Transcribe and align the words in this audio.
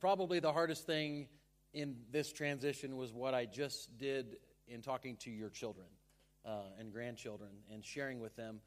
probably 0.00 0.40
the 0.40 0.52
hardest 0.52 0.86
thing 0.86 1.28
in 1.72 1.96
this 2.10 2.32
transition 2.32 2.96
was 2.96 3.12
what 3.12 3.34
I 3.34 3.44
just 3.44 3.96
did 3.98 4.38
in 4.68 4.82
talking 4.82 5.16
to 5.16 5.30
your 5.30 5.50
children 5.50 5.86
uh, 6.44 6.62
and 6.78 6.92
grandchildren 6.92 7.50
and 7.72 7.84
sharing 7.84 8.20
with 8.20 8.34
them. 8.36 8.60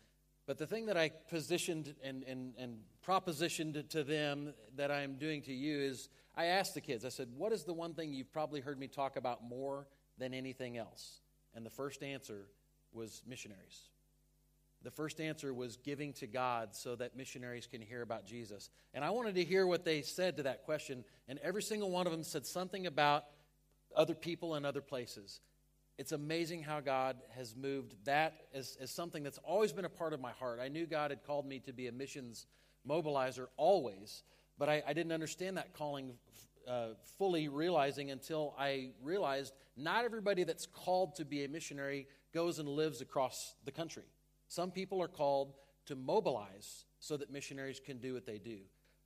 But 0.46 0.58
the 0.58 0.68
thing 0.68 0.88
that 0.88 0.98
I 0.98 1.10
positioned 1.30 1.96
and, 2.04 2.24
and, 2.24 2.54
and 2.58 2.78
propositioned 3.06 3.90
to 3.90 4.04
them 4.04 4.54
that 4.76 4.92
I'm 4.92 5.16
doing 5.16 5.42
to 5.44 5.54
you 5.54 5.80
is 5.80 6.10
I 6.36 6.46
asked 6.46 6.74
the 6.74 6.82
kids, 6.82 7.06
I 7.06 7.10
said, 7.10 7.28
What 7.36 7.52
is 7.52 7.64
the 7.64 7.74
one 7.74 7.94
thing 7.94 8.14
you've 8.14 8.32
probably 8.32 8.62
heard 8.62 8.80
me 8.80 8.88
talk 8.88 9.16
about 9.16 9.44
more 9.44 9.88
than 10.18 10.34
anything 10.34 10.78
else? 10.78 11.22
And 11.54 11.66
the 11.66 11.70
first 11.70 12.04
answer 12.04 12.48
was 12.92 13.22
missionaries. 13.28 13.90
The 14.84 14.92
first 14.92 15.20
answer 15.20 15.54
was 15.54 15.78
giving 15.78 16.14
to 16.14 16.28
God 16.28 16.74
so 16.74 16.96
that 16.96 17.16
missionaries 17.16 17.68
can 17.68 17.82
hear 17.82 18.02
about 18.02 18.26
Jesus. 18.26 18.70
And 18.94 19.04
I 19.04 19.10
wanted 19.10 19.36
to 19.36 19.44
hear 19.44 19.68
what 19.68 19.84
they 19.84 20.02
said 20.02 20.38
to 20.38 20.44
that 20.44 20.64
question. 20.64 21.04
And 21.28 21.38
every 21.40 21.62
single 21.62 21.92
one 21.92 22.08
of 22.08 22.14
them 22.14 22.24
said 22.24 22.46
something 22.46 22.88
about 22.88 23.26
other 23.96 24.16
people 24.16 24.56
and 24.56 24.66
other 24.66 24.82
places. 24.82 25.42
It's 25.98 26.14
amazing 26.14 26.64
how 26.64 26.80
God 26.80 27.18
has 27.36 27.58
moved 27.58 27.94
that 28.06 28.46
as, 28.54 28.78
as 28.80 28.90
something 28.90 29.22
that's 29.22 29.40
always 29.40 29.74
been 29.74 29.84
a 29.84 29.90
part 29.90 30.14
of 30.14 30.22
my 30.22 30.32
heart. 30.32 30.60
I 30.62 30.70
knew 30.70 30.86
God 30.86 31.12
had 31.12 31.26
called 31.26 31.46
me 31.46 31.60
to 31.60 31.74
be 31.74 31.88
a 31.88 31.92
missions 31.92 32.48
mobilizer 32.88 33.48
always, 33.58 34.24
but 34.58 34.70
I, 34.70 34.82
I 34.88 34.94
didn't 34.94 35.12
understand 35.12 35.58
that 35.58 35.74
calling 35.74 36.14
uh, 36.66 36.90
fully 37.18 37.50
realizing 37.50 38.12
until 38.12 38.56
I 38.58 38.92
realized 39.04 39.54
not 39.76 40.06
everybody 40.06 40.44
that's 40.44 40.68
called 40.68 41.16
to 41.16 41.26
be 41.26 41.44
a 41.44 41.50
missionary 41.50 42.08
goes 42.34 42.60
and 42.60 42.70
lives 42.70 43.02
across 43.02 43.56
the 43.66 43.72
country. 43.72 44.04
Some 44.50 44.72
people 44.72 45.02
are 45.02 45.08
called 45.08 45.54
to 45.86 45.96
mobilize 45.96 46.86
so 47.00 47.16
that 47.18 47.32
missionaries 47.32 47.80
can 47.80 48.00
do 48.00 48.14
what 48.14 48.26
they 48.26 48.40
do. 48.40 48.58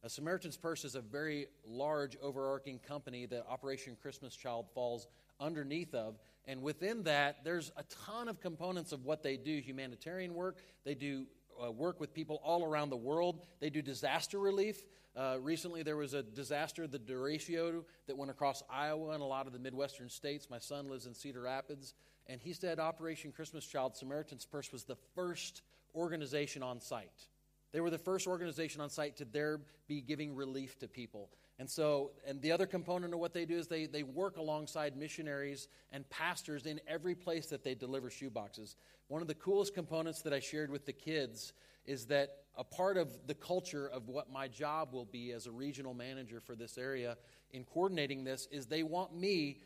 A 0.02 0.10
Samaritan's 0.10 0.58
Purse 0.58 0.84
is 0.84 0.96
a 0.96 1.02
very 1.02 1.48
large, 1.66 2.18
overarching 2.22 2.80
company 2.80 3.26
that 3.28 3.46
Operation 3.48 3.96
Christmas 4.02 4.36
Child 4.36 4.66
falls 4.74 5.08
underneath 5.40 5.94
of. 5.94 6.18
And 6.46 6.62
within 6.62 7.04
that, 7.04 7.44
there's 7.44 7.72
a 7.78 7.84
ton 8.06 8.28
of 8.28 8.40
components 8.40 8.92
of 8.92 9.06
what 9.06 9.22
they 9.22 9.38
do 9.38 9.60
humanitarian 9.60 10.34
work, 10.34 10.58
they 10.84 10.96
do 10.96 11.26
uh, 11.64 11.72
work 11.72 12.00
with 12.00 12.14
people 12.14 12.42
all 12.44 12.66
around 12.66 12.90
the 12.90 12.98
world, 12.98 13.46
they 13.60 13.70
do 13.70 13.82
disaster 13.82 14.40
relief. 14.40 14.84
Uh, 15.16 15.38
recently, 15.40 15.84
there 15.84 15.96
was 15.96 16.14
a 16.16 16.24
disaster, 16.24 16.88
the 16.88 16.98
Derecho, 16.98 17.84
that 18.08 18.18
went 18.18 18.32
across 18.32 18.64
Iowa 18.70 19.12
and 19.12 19.22
a 19.22 19.26
lot 19.26 19.46
of 19.46 19.54
the 19.54 19.60
Midwestern 19.60 20.10
states. 20.10 20.50
My 20.50 20.58
son 20.58 20.90
lives 20.90 21.06
in 21.06 21.14
Cedar 21.14 21.42
Rapids. 21.42 21.94
And 22.28 22.42
he 22.42 22.54
said 22.54 22.80
Operation 22.80 23.32
Christmas 23.32 23.66
Child 23.66 23.96
Samaritan's 23.96 24.46
Purse 24.46 24.72
was 24.72 24.84
the 24.86 24.98
first 25.16 25.62
organization 25.96 26.64
on 26.64 26.80
site. 26.80 27.28
They 27.74 27.82
were 27.82 27.90
the 27.90 27.98
first 27.98 28.28
organization 28.28 28.82
on 28.82 28.90
site 28.90 29.18
to 29.18 29.26
there 29.26 29.60
be 29.88 30.00
giving 30.00 30.36
relief 30.36 30.78
to 30.80 30.88
people. 30.88 31.30
And 31.60 31.70
so, 31.70 32.12
and 32.26 32.42
the 32.42 32.52
other 32.52 32.68
component 32.68 33.14
of 33.14 33.20
what 33.20 33.34
they 33.34 33.46
do 33.46 33.58
is 33.58 33.68
they, 33.68 33.88
they 33.88 34.04
work 34.04 34.38
alongside 34.38 34.96
missionaries 34.96 35.68
and 35.92 36.08
pastors 36.10 36.66
in 36.66 36.80
every 36.88 37.16
place 37.16 37.48
that 37.48 37.64
they 37.64 37.76
deliver 37.76 38.10
shoeboxes. 38.10 38.76
One 39.08 39.22
of 39.22 39.28
the 39.28 39.36
coolest 39.36 39.74
components 39.74 40.22
that 40.22 40.34
I 40.34 40.40
shared 40.40 40.72
with 40.72 40.86
the 40.86 40.94
kids 40.94 41.54
is 41.86 42.06
that 42.06 42.44
a 42.56 42.64
part 42.64 42.98
of 42.98 43.10
the 43.28 43.34
culture 43.34 43.88
of 43.88 44.08
what 44.08 44.32
my 44.32 44.48
job 44.48 44.94
will 44.94 45.06
be 45.06 45.32
as 45.32 45.48
a 45.48 45.52
regional 45.52 45.94
manager 45.94 46.40
for 46.40 46.56
this 46.56 46.78
area 46.78 47.18
in 47.52 47.64
coordinating 47.64 48.24
this 48.24 48.48
is 48.52 48.68
they 48.68 48.84
want 48.84 49.16
me 49.16 49.60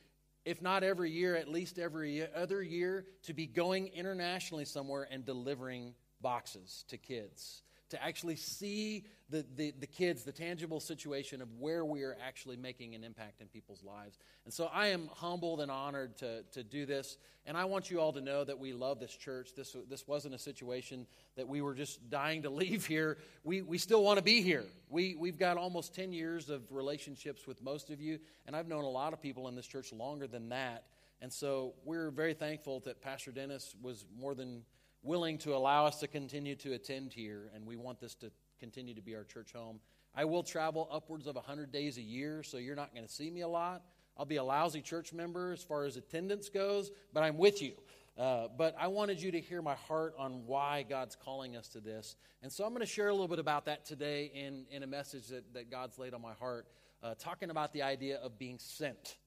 if 0.47 0.61
not 0.61 0.81
every 0.81 1.11
year, 1.11 1.35
at 1.35 1.49
least 1.49 1.77
every 1.77 2.25
other 2.33 2.63
year, 2.63 3.05
to 3.23 3.33
be 3.33 3.45
going 3.45 3.87
internationally 3.87 4.63
somewhere 4.63 5.05
and 5.11 5.25
delivering 5.25 5.93
boxes 6.21 6.85
to 6.87 6.97
kids. 6.97 7.63
To 7.91 8.03
actually 8.03 8.35
see 8.35 9.05
the, 9.29 9.45
the, 9.55 9.73
the, 9.79 9.87
kids, 9.87 10.23
the 10.23 10.31
tangible 10.31 10.79
situation 10.79 11.41
of 11.41 11.49
where 11.59 11.83
we 11.83 12.03
are 12.03 12.17
actually 12.25 12.57
making 12.57 12.95
an 12.95 13.03
impact 13.03 13.41
in 13.41 13.47
people's 13.47 13.83
lives. 13.83 14.17
And 14.45 14.53
so 14.53 14.69
I 14.73 14.87
am 14.87 15.09
humbled 15.13 15.61
and 15.61 15.69
honored 15.69 16.17
to, 16.17 16.43
to 16.53 16.63
do 16.63 16.85
this. 16.85 17.17
And 17.45 17.57
I 17.57 17.65
want 17.65 17.91
you 17.91 17.99
all 17.99 18.13
to 18.13 18.21
know 18.21 18.43
that 18.43 18.59
we 18.59 18.73
love 18.73 18.99
this 18.99 19.15
church. 19.15 19.49
This, 19.55 19.75
this 19.89 20.07
wasn't 20.07 20.35
a 20.35 20.39
situation 20.39 21.07
that 21.35 21.47
we 21.47 21.61
were 21.61 21.73
just 21.73 22.09
dying 22.09 22.43
to 22.43 22.49
leave 22.49 22.85
here. 22.85 23.17
We, 23.43 23.61
we 23.61 23.77
still 23.77 24.03
want 24.03 24.17
to 24.17 24.23
be 24.23 24.41
here. 24.41 24.65
We, 24.89 25.15
we've 25.15 25.37
got 25.37 25.57
almost 25.57 25.93
10 25.93 26.13
years 26.13 26.49
of 26.49 26.61
relationships 26.71 27.47
with 27.47 27.61
most 27.61 27.89
of 27.89 28.01
you. 28.01 28.19
And 28.45 28.55
I've 28.55 28.67
known 28.67 28.83
a 28.83 28.89
lot 28.89 29.13
of 29.13 29.21
people 29.21 29.47
in 29.47 29.55
this 29.55 29.67
church 29.67 29.91
longer 29.91 30.27
than 30.27 30.49
that. 30.49 30.85
And 31.21 31.33
so 31.33 31.73
we're 31.83 32.11
very 32.11 32.33
thankful 32.33 32.79
that 32.81 33.01
Pastor 33.01 33.31
Dennis 33.31 33.75
was 33.81 34.05
more 34.19 34.35
than 34.35 34.61
willing 35.07 35.37
to 35.39 35.55
allow 35.55 35.85
us 35.85 35.99
to 36.01 36.07
continue 36.07 36.55
to 36.57 36.73
attend 36.73 37.13
here. 37.13 37.49
And 37.55 37.65
we 37.65 37.75
want 37.75 37.99
this 37.99 38.13
to 38.15 38.31
continue 38.59 38.93
to 38.93 39.01
be 39.01 39.15
our 39.15 39.23
church 39.23 39.53
home. 39.53 39.79
I 40.13 40.25
will 40.25 40.43
travel 40.43 40.87
upwards 40.91 41.27
of 41.27 41.35
100 41.35 41.71
days 41.71 41.97
a 41.97 42.01
year, 42.01 42.43
so 42.43 42.57
you're 42.57 42.75
not 42.75 42.93
going 42.93 43.05
to 43.05 43.11
see 43.11 43.31
me 43.31 43.41
a 43.41 43.47
lot. 43.47 43.83
I'll 44.17 44.25
be 44.25 44.37
a 44.37 44.43
lousy 44.43 44.81
church 44.81 45.13
member 45.13 45.53
as 45.53 45.63
far 45.63 45.85
as 45.85 45.95
attendance 45.95 46.49
goes, 46.49 46.91
but 47.13 47.23
I'm 47.23 47.37
with 47.37 47.61
you. 47.61 47.73
Uh, 48.17 48.47
but 48.57 48.75
I 48.79 48.87
wanted 48.87 49.21
you 49.21 49.31
to 49.31 49.39
hear 49.39 49.61
my 49.61 49.75
heart 49.75 50.15
on 50.17 50.47
why 50.47 50.83
God's 50.89 51.15
calling 51.15 51.55
us 51.55 51.67
to 51.69 51.79
this. 51.79 52.15
And 52.41 52.51
so 52.51 52.63
I'm 52.63 52.71
going 52.71 52.81
to 52.81 52.91
share 52.91 53.09
a 53.09 53.11
little 53.11 53.27
bit 53.27 53.37
about 53.37 53.65
that 53.65 53.85
today 53.85 54.31
in, 54.33 54.65
in 54.71 54.81
a 54.81 54.87
message 54.87 55.27
that, 55.27 55.53
that 55.53 55.69
God's 55.69 55.99
laid 55.99 56.15
on 56.15 56.21
my 56.21 56.33
heart, 56.33 56.65
uh, 57.03 57.13
talking 57.19 57.51
about 57.51 57.73
the 57.73 57.83
idea 57.83 58.17
of 58.17 58.39
being 58.39 58.57
sent. 58.57 59.17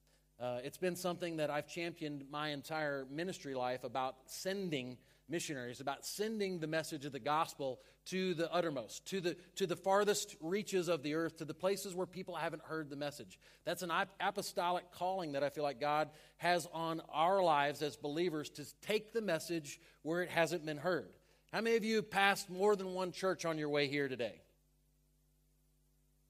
Uh, 0.41 0.59
it's 0.63 0.77
been 0.77 0.97
something 0.97 1.37
that 1.37 1.49
I've 1.49 1.67
championed 1.67 2.25
my 2.29 2.49
entire 2.49 3.05
ministry 3.09 3.55
life 3.55 3.85
about 3.85 4.15
sending 4.25 4.97
missionaries, 5.31 5.79
about 5.79 6.05
sending 6.05 6.59
the 6.59 6.67
message 6.67 7.05
of 7.05 7.11
the 7.11 7.19
gospel 7.19 7.79
to 8.05 8.33
the 8.33 8.51
uttermost, 8.51 9.05
to 9.07 9.21
the, 9.21 9.35
to 9.55 9.65
the 9.65 9.75
farthest 9.75 10.35
reaches 10.41 10.89
of 10.89 11.01
the 11.01 11.15
earth, 11.15 11.37
to 11.37 11.45
the 11.45 11.53
places 11.53 11.95
where 11.95 12.05
people 12.05 12.35
haven't 12.35 12.61
heard 12.63 12.89
the 12.89 12.95
message. 12.95 13.39
That's 13.65 13.81
an 13.81 13.91
apostolic 14.19 14.91
calling 14.91 15.31
that 15.31 15.43
I 15.43 15.49
feel 15.49 15.63
like 15.63 15.79
God 15.79 16.09
has 16.37 16.67
on 16.73 17.01
our 17.11 17.41
lives 17.41 17.81
as 17.81 17.95
believers 17.95 18.49
to 18.51 18.65
take 18.81 19.13
the 19.13 19.21
message 19.21 19.79
where 20.03 20.21
it 20.21 20.29
hasn't 20.29 20.65
been 20.65 20.77
heard. 20.77 21.09
How 21.51 21.61
many 21.61 21.75
of 21.77 21.83
you 21.83 22.01
passed 22.03 22.49
more 22.49 22.75
than 22.75 22.93
one 22.93 23.11
church 23.11 23.45
on 23.45 23.57
your 23.57 23.69
way 23.69 23.87
here 23.87 24.07
today? 24.07 24.41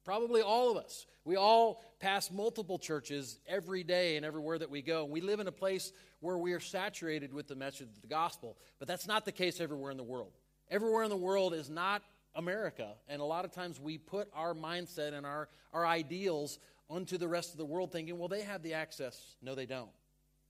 Probably 0.04 0.42
all 0.42 0.72
of 0.72 0.78
us. 0.78 1.06
We 1.24 1.36
all 1.36 1.84
pass 2.00 2.32
multiple 2.32 2.80
churches 2.80 3.40
every 3.48 3.84
day 3.84 4.18
and 4.18 4.26
everywhere 4.26 4.58
that 4.58 4.72
we 4.72 4.82
go. 4.82 5.06
We 5.06 5.22
live 5.22 5.40
in 5.40 5.48
a 5.48 5.52
place 5.52 5.92
where 6.22 6.38
we 6.38 6.54
are 6.54 6.60
saturated 6.60 7.34
with 7.34 7.48
the 7.48 7.56
message 7.56 7.90
of 7.90 8.02
the 8.02 8.08
gospel, 8.08 8.58
but 8.80 8.88
that's 8.88 9.08
not 9.08 9.26
the 9.26 9.32
case 9.32 9.60
everywhere 9.60 9.92
in 9.92 9.98
the 9.98 10.04
world. 10.04 10.32
Everywhere 10.70 11.04
in 11.04 11.10
the 11.10 11.18
world 11.18 11.54
is 11.54 11.70
not 11.70 12.02
America, 12.34 12.94
and 13.10 13.22
a 13.22 13.26
lot 13.26 13.44
of 13.44 13.52
times 13.52 13.80
we 13.80 13.98
put 13.98 14.30
our 14.34 14.54
mindset 14.54 15.14
and 15.14 15.26
our, 15.26 15.50
our 15.74 15.86
ideals 15.86 16.60
onto 16.90 17.18
the 17.18 17.28
rest 17.28 17.52
of 17.52 17.58
the 17.58 17.66
world 17.66 17.92
thinking, 17.92 18.18
well, 18.18 18.30
they 18.30 18.42
have 18.42 18.64
the 18.64 18.74
access. 18.74 19.36
No, 19.42 19.54
they 19.54 19.66
don't. 19.66 19.90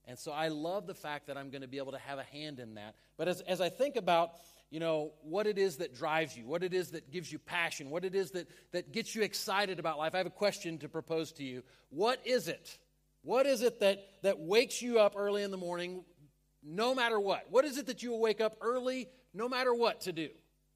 And 0.05 0.17
so 0.17 0.31
I 0.31 0.49
love 0.49 0.87
the 0.87 0.93
fact 0.93 1.27
that 1.27 1.37
I'm 1.37 1.49
going 1.49 1.61
to 1.61 1.67
be 1.67 1.77
able 1.77 1.91
to 1.91 1.99
have 1.99 2.19
a 2.19 2.23
hand 2.23 2.59
in 2.59 2.75
that. 2.75 2.95
But 3.17 3.27
as, 3.27 3.41
as 3.41 3.61
I 3.61 3.69
think 3.69 3.95
about 3.95 4.31
you 4.71 4.79
know, 4.79 5.11
what 5.21 5.47
it 5.47 5.57
is 5.57 5.77
that 5.77 5.93
drives 5.93 6.35
you, 6.35 6.47
what 6.47 6.63
it 6.63 6.73
is 6.73 6.91
that 6.91 7.11
gives 7.11 7.31
you 7.31 7.37
passion, 7.37 7.89
what 7.89 8.05
it 8.05 8.15
is 8.15 8.31
that, 8.31 8.47
that 8.71 8.93
gets 8.93 9.13
you 9.13 9.21
excited 9.21 9.79
about 9.79 9.97
life. 9.97 10.15
I 10.15 10.17
have 10.17 10.27
a 10.27 10.31
question 10.31 10.77
to 10.79 10.89
propose 10.89 11.33
to 11.33 11.43
you. 11.43 11.61
What 11.89 12.21
is 12.25 12.47
it? 12.47 12.77
What 13.23 13.45
is 13.45 13.61
it 13.61 13.79
that, 13.81 13.99
that 14.23 14.39
wakes 14.39 14.81
you 14.81 14.99
up 14.99 15.13
early 15.15 15.43
in 15.43 15.51
the 15.51 15.57
morning 15.57 16.03
no 16.63 16.95
matter 16.95 17.19
what? 17.19 17.45
What 17.49 17.65
is 17.65 17.77
it 17.77 17.87
that 17.87 18.01
you 18.01 18.11
will 18.11 18.21
wake 18.21 18.41
up 18.41 18.55
early 18.61 19.09
no 19.33 19.47
matter 19.47 19.73
what 19.73 20.01
to 20.01 20.11
do? 20.11 20.29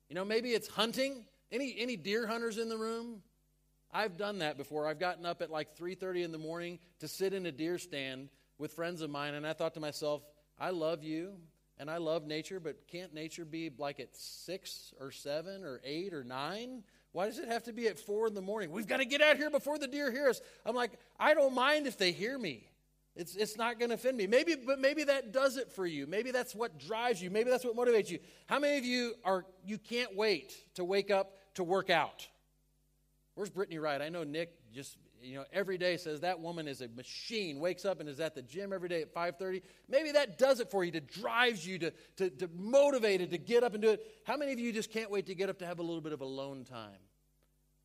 You 0.09 0.15
know, 0.15 0.25
maybe 0.25 0.51
it's 0.51 0.67
hunting. 0.67 1.25
Any, 1.51 1.75
any 1.79 1.95
deer 1.95 2.27
hunters 2.27 2.57
in 2.57 2.69
the 2.69 2.77
room? 2.77 3.21
I've 3.91 4.17
done 4.17 4.39
that 4.39 4.57
before. 4.57 4.87
I've 4.87 4.99
gotten 4.99 5.25
up 5.25 5.41
at 5.41 5.49
like 5.49 5.77
3:30 5.77 6.23
in 6.25 6.31
the 6.31 6.37
morning 6.37 6.79
to 6.99 7.07
sit 7.07 7.33
in 7.33 7.45
a 7.45 7.51
deer 7.51 7.77
stand 7.77 8.29
with 8.57 8.73
friends 8.73 9.01
of 9.01 9.09
mine 9.09 9.33
and 9.33 9.47
I 9.47 9.53
thought 9.53 9.73
to 9.75 9.79
myself, 9.79 10.21
I 10.59 10.69
love 10.69 11.03
you 11.03 11.37
and 11.77 11.89
I 11.89 11.97
love 11.97 12.25
nature, 12.25 12.59
but 12.59 12.87
can't 12.87 13.13
nature 13.13 13.45
be 13.45 13.71
like 13.77 13.99
at 13.99 14.15
six 14.15 14.93
or 14.99 15.11
seven 15.11 15.63
or 15.63 15.81
eight 15.83 16.13
or 16.13 16.23
nine? 16.23 16.83
Why 17.15 17.27
does 17.27 17.39
it 17.39 17.47
have 17.47 17.63
to 17.63 17.71
be 17.71 17.87
at 17.87 17.97
four 17.97 18.27
in 18.27 18.33
the 18.33 18.41
morning? 18.41 18.71
We've 18.71 18.87
got 18.87 18.97
to 18.97 19.05
get 19.05 19.21
out 19.21 19.37
here 19.37 19.49
before 19.49 19.79
the 19.79 19.87
deer 19.87 20.11
hear 20.11 20.27
us. 20.27 20.41
I'm 20.65 20.75
like, 20.75 20.91
I 21.17 21.33
don't 21.33 21.55
mind 21.55 21.87
if 21.87 21.97
they 21.97 22.11
hear 22.11 22.37
me. 22.37 22.67
It's, 23.15 23.37
it's 23.37 23.55
not 23.55 23.79
going 23.79 23.87
to 23.87 23.95
offend 23.95 24.17
me. 24.17 24.27
Maybe, 24.27 24.55
but 24.55 24.79
maybe 24.79 25.05
that 25.05 25.31
does 25.31 25.55
it 25.55 25.71
for 25.71 25.85
you. 25.85 26.07
Maybe 26.07 26.31
that's 26.31 26.53
what 26.53 26.77
drives 26.77 27.21
you. 27.21 27.31
Maybe 27.31 27.49
that's 27.49 27.63
what 27.63 27.73
motivates 27.73 28.09
you. 28.09 28.19
How 28.47 28.59
many 28.59 28.77
of 28.77 28.83
you 28.83 29.13
are 29.23 29.45
you 29.63 29.77
can't 29.77 30.13
wait 30.17 30.53
to 30.73 30.83
wake 30.83 31.09
up 31.09 31.37
to 31.53 31.63
work 31.63 31.89
out? 31.89 32.27
Where's 33.35 33.49
Brittany 33.49 33.79
Wright? 33.79 34.01
I 34.01 34.09
know 34.09 34.25
Nick 34.25 34.51
just 34.73 34.97
you 35.25 35.35
know, 35.35 35.45
every 35.51 35.77
day 35.77 35.97
says 35.97 36.19
that 36.21 36.39
woman 36.39 36.67
is 36.67 36.81
a 36.81 36.87
machine, 36.89 37.59
wakes 37.59 37.83
up 37.85 37.99
and 37.99 38.07
is 38.07 38.19
at 38.19 38.35
the 38.35 38.41
gym 38.41 38.71
every 38.71 38.89
day 38.89 39.01
at 39.01 39.13
5.30. 39.13 39.61
Maybe 39.89 40.11
that 40.11 40.37
does 40.37 40.59
it 40.59 40.69
for 40.69 40.83
you, 40.83 40.91
to 40.91 41.01
drives 41.01 41.65
you, 41.65 41.79
to, 41.79 41.93
to, 42.17 42.29
to 42.29 42.49
motivated 42.55 43.31
to 43.31 43.37
get 43.37 43.63
up 43.63 43.73
and 43.73 43.81
do 43.81 43.89
it. 43.89 44.05
How 44.25 44.37
many 44.37 44.53
of 44.53 44.59
you 44.59 44.71
just 44.71 44.91
can't 44.91 45.09
wait 45.09 45.25
to 45.27 45.35
get 45.35 45.49
up 45.49 45.59
to 45.59 45.65
have 45.65 45.79
a 45.79 45.83
little 45.83 46.01
bit 46.01 46.13
of 46.13 46.21
alone 46.21 46.63
time? 46.63 46.99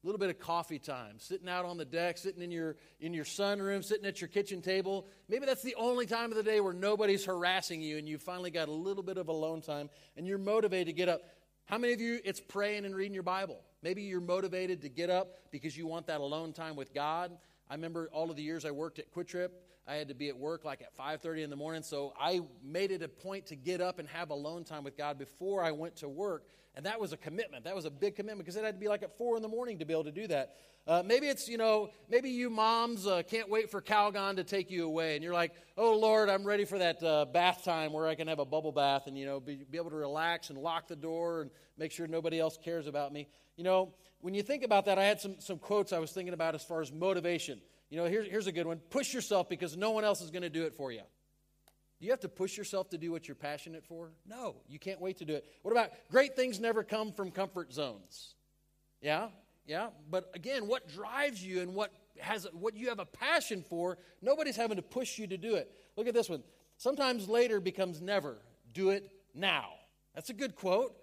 A 0.03 0.07
little 0.07 0.19
bit 0.19 0.31
of 0.31 0.39
coffee 0.39 0.79
time, 0.79 1.19
sitting 1.19 1.49
out 1.49 1.67
on 1.67 1.77
the 1.77 1.85
deck, 1.85 2.17
sitting 2.17 2.41
in 2.41 2.51
your, 2.51 2.77
in 3.01 3.13
your 3.13 3.27
sunroom, 3.27 3.85
sitting 3.85 4.07
at 4.07 4.21
your 4.21 4.29
kitchen 4.29 4.63
table. 4.63 5.07
Maybe 5.29 5.45
that's 5.45 5.63
the 5.63 5.75
only 5.75 6.07
time 6.07 6.31
of 6.31 6.37
the 6.37 6.43
day 6.43 6.61
where 6.61 6.73
nobody's 6.73 7.27
harassing 7.27 7.83
you 7.83 7.99
and 7.99 8.09
you 8.09 8.17
finally 8.17 8.51
got 8.51 8.69
a 8.69 8.73
little 8.73 9.03
bit 9.03 9.19
of 9.19 9.29
alone 9.29 9.61
time 9.61 9.91
and 10.17 10.27
you're 10.27 10.39
motivated 10.39 10.87
to 10.87 10.93
get 10.95 11.11
up. 11.11 11.21
How 11.67 11.77
many 11.77 11.93
of 11.93 12.01
you, 12.01 12.19
it's 12.25 12.41
praying 12.41 12.87
and 12.87 12.97
reading 12.97 13.13
your 13.13 13.23
Bible? 13.23 13.61
Maybe 13.83 14.03
you're 14.03 14.21
motivated 14.21 14.83
to 14.83 14.89
get 14.89 15.11
up 15.11 15.37
because 15.51 15.77
you 15.77 15.87
want 15.87 16.07
that 16.07 16.21
alone 16.21 16.53
time 16.53 16.77
with 16.77 16.95
God. 16.95 17.37
I 17.71 17.75
remember 17.75 18.11
all 18.13 18.31
of 18.31 18.37
the 18.37 18.43
years 18.43 18.65
I 18.65 18.73
worked 18.73 18.99
at 18.99 19.15
QuikTrip, 19.15 19.51
I 19.87 19.95
had 19.95 20.09
to 20.09 20.15
be 20.15 20.29
at 20.29 20.37
work 20.37 20.65
like 20.65 20.83
at 20.83 20.95
5:30 20.97 21.45
in 21.45 21.51
the 21.51 21.57
morning, 21.57 21.83
so 21.85 22.13
I 22.19 22.41
made 22.65 22.91
it 22.91 23.03
a 23.03 23.09
point 23.09 23.47
to 23.47 23.57
get 23.57 23.81
up 23.81 24.01
and 24.01 24.09
have 24.09 24.31
alone 24.31 24.65
time 24.65 24.83
with 24.83 24.97
God 24.97 25.19
before 25.19 25.63
I 25.63 25.71
went 25.71 25.97
to 25.97 26.09
work, 26.09 26.49
and 26.75 26.85
that 26.85 27.01
was 27.01 27.13
a 27.13 27.17
commitment. 27.17 27.65
That 27.65 27.77
was 27.77 27.85
a 27.85 27.91
big 27.91 28.17
commitment 28.17 28.41
because 28.41 28.57
it 28.57 28.65
had 28.65 28.75
to 28.75 28.81
be 28.81 28.89
like 28.89 29.05
at 29.05 29.17
4 29.17 29.37
in 29.37 29.43
the 29.43 29.49
morning 29.49 29.79
to 29.79 29.85
be 29.85 29.93
able 29.93 30.05
to 30.05 30.13
do 30.13 30.27
that. 30.27 30.57
Uh, 30.87 31.03
maybe 31.05 31.29
it's, 31.29 31.49
you 31.49 31.59
know, 31.59 31.91
maybe 32.09 32.31
you 32.31 32.51
moms 32.51 33.07
uh, 33.07 33.23
can't 33.23 33.49
wait 33.49 33.71
for 33.71 33.81
Calgon 33.81 34.35
to 34.37 34.45
take 34.45 34.71
you 34.71 34.85
away, 34.85 35.15
and 35.15 35.23
you're 35.23 35.35
like, 35.35 35.53
oh, 35.77 35.97
Lord, 35.97 36.29
I'm 36.29 36.45
ready 36.45 36.65
for 36.65 36.79
that 36.79 37.03
uh, 37.03 37.27
bath 37.27 37.63
time 37.65 37.93
where 37.93 38.09
I 38.09 38.17
can 38.17 38.27
have 38.29 38.39
a 38.41 38.45
bubble 38.45 38.73
bath 38.73 39.07
and, 39.07 39.17
you 39.17 39.27
know, 39.27 39.39
be, 39.39 39.65
be 39.71 39.79
able 39.79 39.91
to 39.91 39.97
relax 39.97 40.51
and 40.51 40.59
lock 40.59 40.89
the 40.89 40.97
door 40.97 41.43
and 41.43 41.51
make 41.79 41.93
sure 41.93 42.07
nobody 42.07 42.41
else 42.41 42.59
cares 42.63 42.87
about 42.87 43.13
me. 43.13 43.29
You 43.57 43.65
know, 43.65 43.93
when 44.21 44.35
you 44.35 44.43
think 44.43 44.63
about 44.63 44.87
that, 44.87 44.99
I 44.99 45.05
had 45.05 45.21
some, 45.21 45.37
some 45.41 45.59
quotes 45.59 45.93
I 45.93 45.99
was 45.99 46.13
thinking 46.13 46.35
about 46.35 46.55
as 46.55 46.63
far 46.63 46.81
as 46.81 46.93
motivation. 46.93 47.61
You 47.89 47.97
know, 47.97 48.07
here, 48.07 48.23
here's 48.23 48.47
a 48.47 48.53
good 48.53 48.67
one 48.67 48.79
push 48.91 49.13
yourself 49.13 49.49
because 49.49 49.77
no 49.77 49.91
one 49.91 50.05
else 50.05 50.21
is 50.21 50.31
going 50.31 50.43
to 50.43 50.51
do 50.51 50.65
it 50.65 50.75
for 50.75 50.93
you. 50.93 51.03
Do 52.01 52.07
you 52.07 52.13
have 52.13 52.21
to 52.21 52.29
push 52.29 52.57
yourself 52.57 52.89
to 52.91 52.99
do 52.99 53.13
what 53.13 53.29
you're 53.29 53.35
passionate 53.35 53.85
for? 53.85 54.11
No, 54.27 54.57
you 54.69 54.79
can't 54.79 55.01
wait 55.01 55.19
to 55.19 55.27
do 55.27 55.35
it. 55.35 55.45
What 55.63 55.73
about 55.73 55.91
great 56.11 56.35
things 56.35 56.59
never 56.59 56.83
come 56.83 57.13
from 57.13 57.31
comfort 57.31 57.73
zones? 57.73 58.35
Yeah, 59.03 59.29
yeah. 59.67 59.89
But 60.11 60.31
again, 60.35 60.67
what 60.67 60.89
drives 60.89 61.45
you 61.45 61.61
and 61.61 61.75
what 61.75 61.93
has 62.19 62.47
what 62.53 62.77
you 62.77 62.89
have 62.89 63.01
a 63.01 63.07
passion 63.07 63.65
for, 63.69 63.99
nobody's 64.23 64.57
having 64.57 64.77
to 64.77 64.83
push 64.83 65.19
you 65.19 65.27
to 65.27 65.37
do 65.37 65.57
it. 65.57 65.71
Look 65.97 66.07
at 66.07 66.15
this 66.15 66.29
one. 66.29 66.43
Sometimes 66.79 67.29
later 67.29 67.61
becomes 67.61 68.01
never. 68.01 68.39
Do 68.73 68.91
it 68.91 69.11
now. 69.35 69.67
That's 70.15 70.31
a 70.31 70.35
good 70.35 70.55
quote. 70.55 70.97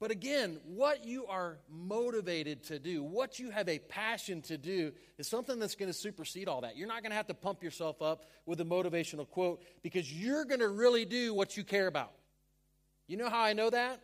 But 0.00 0.10
again, 0.10 0.58
what 0.64 1.04
you 1.04 1.26
are 1.26 1.58
motivated 1.68 2.64
to 2.64 2.78
do, 2.78 3.02
what 3.02 3.38
you 3.38 3.50
have 3.50 3.68
a 3.68 3.78
passion 3.78 4.40
to 4.42 4.56
do, 4.56 4.92
is 5.18 5.28
something 5.28 5.58
that's 5.58 5.74
going 5.74 5.90
to 5.90 5.96
supersede 5.96 6.48
all 6.48 6.62
that. 6.62 6.78
You're 6.78 6.88
not 6.88 7.02
going 7.02 7.10
to 7.10 7.16
have 7.16 7.26
to 7.26 7.34
pump 7.34 7.62
yourself 7.62 8.00
up 8.00 8.24
with 8.46 8.62
a 8.62 8.64
motivational 8.64 9.28
quote 9.28 9.62
because 9.82 10.10
you're 10.10 10.46
going 10.46 10.60
to 10.60 10.68
really 10.68 11.04
do 11.04 11.34
what 11.34 11.58
you 11.58 11.64
care 11.64 11.86
about. 11.86 12.12
You 13.08 13.18
know 13.18 13.28
how 13.28 13.42
I 13.42 13.52
know 13.52 13.68
that? 13.68 14.00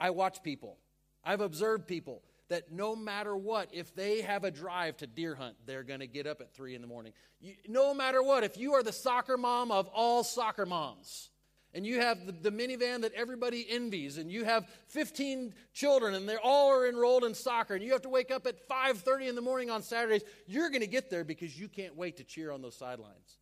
I 0.00 0.10
watch 0.10 0.42
people. 0.42 0.78
I've 1.22 1.42
observed 1.42 1.86
people 1.86 2.22
that 2.48 2.72
no 2.72 2.96
matter 2.96 3.36
what, 3.36 3.68
if 3.72 3.94
they 3.94 4.22
have 4.22 4.44
a 4.44 4.50
drive 4.50 4.96
to 4.98 5.06
deer 5.06 5.34
hunt, 5.34 5.56
they're 5.66 5.82
going 5.82 6.00
to 6.00 6.06
get 6.06 6.26
up 6.26 6.40
at 6.40 6.54
three 6.54 6.74
in 6.74 6.80
the 6.80 6.86
morning. 6.86 7.12
You, 7.40 7.54
no 7.68 7.92
matter 7.92 8.22
what, 8.22 8.44
if 8.44 8.56
you 8.56 8.74
are 8.74 8.82
the 8.82 8.92
soccer 8.92 9.36
mom 9.36 9.70
of 9.70 9.88
all 9.88 10.24
soccer 10.24 10.64
moms, 10.64 11.30
and 11.74 11.84
you 11.84 12.00
have 12.00 12.24
the, 12.24 12.32
the, 12.32 12.50
minivan 12.50 13.02
that 13.02 13.12
everybody 13.14 13.66
envies 13.68 14.18
and 14.18 14.30
you 14.30 14.44
have 14.44 14.68
15 14.88 15.52
children 15.72 16.14
and 16.14 16.28
they 16.28 16.36
all 16.36 16.70
are 16.70 16.88
enrolled 16.88 17.24
in 17.24 17.34
soccer 17.34 17.74
and 17.74 17.82
you 17.82 17.92
have 17.92 18.02
to 18.02 18.08
wake 18.08 18.30
up 18.30 18.46
at 18.46 18.68
5.30 18.68 19.28
in 19.28 19.34
the 19.34 19.42
morning 19.42 19.70
on 19.70 19.82
saturdays. 19.82 20.22
You're 20.46 20.70
going 20.70 20.82
to 20.82 20.86
get 20.86 21.10
there 21.10 21.24
because 21.24 21.58
you 21.58 21.68
can't 21.68 21.96
wait 21.96 22.16
to 22.18 22.24
cheer 22.24 22.52
on 22.52 22.62
those 22.62 22.76
sidelines. 22.76 23.38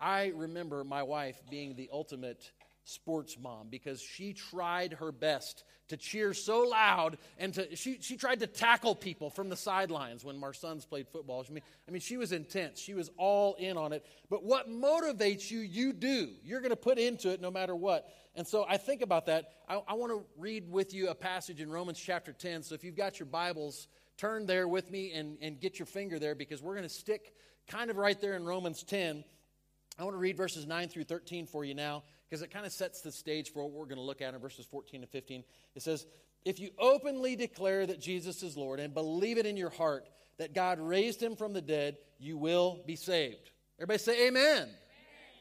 I 0.00 0.32
remember 0.34 0.82
my 0.84 1.02
wife 1.02 1.40
being 1.48 1.76
the 1.76 1.88
ultimate 1.92 2.50
sports 2.86 3.36
mom 3.40 3.66
because 3.68 4.00
she 4.00 4.32
tried 4.32 4.92
her 4.94 5.10
best 5.10 5.64
to 5.88 5.96
cheer 5.96 6.32
so 6.32 6.62
loud 6.62 7.18
and 7.36 7.52
to 7.54 7.74
she, 7.74 7.98
she 8.00 8.16
tried 8.16 8.40
to 8.40 8.46
tackle 8.46 8.94
people 8.94 9.28
from 9.28 9.48
the 9.48 9.56
sidelines 9.56 10.24
when 10.24 10.42
our 10.42 10.52
sons 10.52 10.84
played 10.84 11.08
football. 11.08 11.44
I 11.48 11.52
mean, 11.52 11.62
I 11.88 11.90
mean 11.90 12.00
she 12.00 12.16
was 12.16 12.30
intense. 12.30 12.80
She 12.80 12.94
was 12.94 13.10
all 13.16 13.54
in 13.54 13.76
on 13.76 13.92
it. 13.92 14.06
But 14.30 14.44
what 14.44 14.70
motivates 14.70 15.50
you 15.50 15.58
you 15.58 15.92
do. 15.92 16.30
You're 16.44 16.60
going 16.60 16.70
to 16.70 16.76
put 16.76 16.98
into 16.98 17.30
it 17.30 17.40
no 17.40 17.50
matter 17.50 17.74
what. 17.74 18.08
And 18.36 18.46
so 18.46 18.64
i 18.68 18.76
think 18.76 19.02
about 19.02 19.26
that. 19.26 19.50
I, 19.68 19.80
I 19.88 19.94
want 19.94 20.12
to 20.12 20.24
read 20.38 20.70
with 20.70 20.94
you 20.94 21.08
a 21.08 21.14
passage 21.14 21.60
in 21.60 21.70
romans 21.70 21.98
chapter 21.98 22.32
10 22.32 22.62
so 22.62 22.74
if 22.74 22.84
you've 22.84 22.96
got 22.96 23.18
your 23.18 23.26
bibles 23.26 23.88
turn 24.16 24.46
there 24.46 24.68
with 24.68 24.90
me 24.90 25.12
and, 25.12 25.36
and 25.42 25.60
get 25.60 25.78
your 25.78 25.86
finger 25.86 26.18
there 26.18 26.34
because 26.34 26.62
we're 26.62 26.74
going 26.74 26.88
to 26.88 26.94
stick 26.94 27.34
kind 27.66 27.90
of 27.90 27.96
right 27.96 28.20
there 28.20 28.34
in 28.34 28.44
romans 28.44 28.82
10 28.84 29.24
i 29.98 30.04
want 30.04 30.14
to 30.14 30.18
read 30.18 30.36
verses 30.36 30.66
9 30.66 30.88
through 30.88 31.04
13 31.04 31.46
for 31.46 31.64
you 31.64 31.74
now 31.74 32.02
because 32.28 32.42
it 32.42 32.50
kind 32.50 32.66
of 32.66 32.72
sets 32.72 33.00
the 33.00 33.12
stage 33.12 33.52
for 33.52 33.64
what 33.64 33.72
we're 33.72 33.86
going 33.86 33.96
to 33.96 34.02
look 34.02 34.20
at 34.20 34.34
in 34.34 34.40
verses 34.40 34.66
14 34.66 35.02
and 35.02 35.10
15. 35.10 35.44
It 35.74 35.82
says, 35.82 36.06
If 36.44 36.58
you 36.58 36.70
openly 36.78 37.36
declare 37.36 37.86
that 37.86 38.00
Jesus 38.00 38.42
is 38.42 38.56
Lord 38.56 38.80
and 38.80 38.92
believe 38.92 39.38
it 39.38 39.46
in 39.46 39.56
your 39.56 39.70
heart 39.70 40.08
that 40.38 40.54
God 40.54 40.80
raised 40.80 41.22
him 41.22 41.36
from 41.36 41.52
the 41.52 41.62
dead, 41.62 41.96
you 42.18 42.36
will 42.36 42.82
be 42.86 42.96
saved. 42.96 43.50
Everybody 43.78 43.98
say 43.98 44.26
amen. 44.26 44.62
amen. 44.62 44.68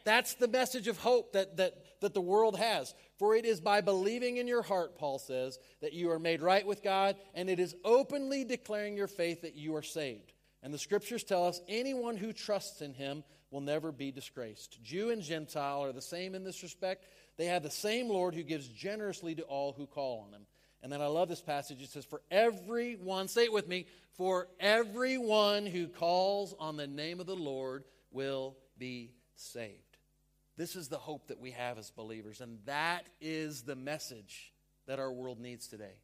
That's 0.05 0.35
the 0.35 0.47
message 0.47 0.87
of 0.87 0.97
hope 0.97 1.33
that, 1.33 1.57
that, 1.57 1.73
that 2.01 2.13
the 2.13 2.21
world 2.21 2.57
has. 2.57 2.93
For 3.17 3.35
it 3.35 3.45
is 3.45 3.59
by 3.59 3.81
believing 3.81 4.37
in 4.37 4.47
your 4.47 4.61
heart, 4.61 4.97
Paul 4.97 5.19
says, 5.19 5.57
that 5.81 5.93
you 5.93 6.11
are 6.11 6.19
made 6.19 6.41
right 6.41 6.65
with 6.65 6.83
God, 6.83 7.15
and 7.33 7.49
it 7.49 7.59
is 7.59 7.75
openly 7.83 8.43
declaring 8.43 8.95
your 8.95 9.07
faith 9.07 9.41
that 9.41 9.55
you 9.55 9.75
are 9.75 9.81
saved. 9.81 10.33
And 10.61 10.73
the 10.73 10.77
scriptures 10.77 11.23
tell 11.23 11.45
us 11.45 11.61
anyone 11.67 12.17
who 12.17 12.33
trusts 12.33 12.81
in 12.81 12.93
him 12.93 13.23
will 13.51 13.61
never 13.61 13.91
be 13.91 14.11
disgraced. 14.11 14.81
Jew 14.83 15.11
and 15.11 15.21
Gentile 15.21 15.83
are 15.83 15.91
the 15.91 16.01
same 16.01 16.35
in 16.35 16.43
this 16.43 16.63
respect. 16.63 17.05
They 17.37 17.45
have 17.45 17.63
the 17.63 17.69
same 17.69 18.09
Lord 18.09 18.35
who 18.35 18.43
gives 18.43 18.67
generously 18.67 19.35
to 19.35 19.43
all 19.43 19.73
who 19.73 19.85
call 19.85 20.25
on 20.27 20.33
him. 20.33 20.45
And 20.81 20.91
then 20.91 21.01
I 21.01 21.07
love 21.07 21.29
this 21.29 21.41
passage. 21.41 21.81
It 21.81 21.89
says, 21.89 22.05
For 22.05 22.21
everyone, 22.29 23.27
say 23.27 23.45
it 23.45 23.53
with 23.53 23.67
me, 23.67 23.87
for 24.13 24.47
everyone 24.59 25.65
who 25.65 25.87
calls 25.87 26.53
on 26.59 26.77
the 26.77 26.87
name 26.87 27.19
of 27.19 27.25
the 27.25 27.35
Lord 27.35 27.83
will 28.11 28.55
be 28.77 29.11
saved. 29.35 29.97
This 30.57 30.75
is 30.75 30.87
the 30.87 30.97
hope 30.97 31.27
that 31.27 31.39
we 31.39 31.51
have 31.51 31.77
as 31.77 31.91
believers, 31.91 32.39
and 32.39 32.59
that 32.65 33.07
is 33.19 33.63
the 33.63 33.75
message 33.75 34.53
that 34.87 34.99
our 34.99 35.11
world 35.11 35.39
needs 35.39 35.67
today. 35.67 35.95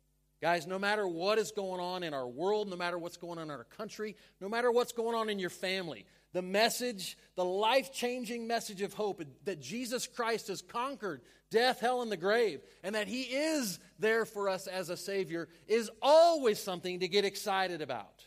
Guys, 0.41 0.65
no 0.65 0.79
matter 0.79 1.07
what 1.07 1.37
is 1.37 1.51
going 1.51 1.79
on 1.79 2.01
in 2.01 2.13
our 2.13 2.27
world, 2.27 2.67
no 2.67 2.75
matter 2.75 2.97
what's 2.97 3.17
going 3.17 3.37
on 3.37 3.45
in 3.45 3.51
our 3.51 3.63
country, 3.63 4.15
no 4.41 4.49
matter 4.49 4.71
what's 4.71 4.91
going 4.91 5.15
on 5.15 5.29
in 5.29 5.37
your 5.37 5.51
family, 5.51 6.05
the 6.33 6.41
message, 6.41 7.17
the 7.35 7.45
life 7.45 7.91
changing 7.93 8.47
message 8.47 8.81
of 8.81 8.93
hope 8.93 9.21
that 9.43 9.59
Jesus 9.59 10.07
Christ 10.07 10.47
has 10.47 10.61
conquered 10.61 11.21
death, 11.49 11.81
hell, 11.81 12.01
and 12.01 12.11
the 12.11 12.17
grave, 12.17 12.61
and 12.83 12.95
that 12.95 13.07
He 13.07 13.23
is 13.23 13.79
there 13.99 14.25
for 14.25 14.49
us 14.49 14.67
as 14.67 14.89
a 14.89 14.97
Savior, 14.97 15.49
is 15.67 15.91
always 16.01 16.59
something 16.59 17.01
to 17.01 17.07
get 17.07 17.25
excited 17.25 17.81
about. 17.81 18.25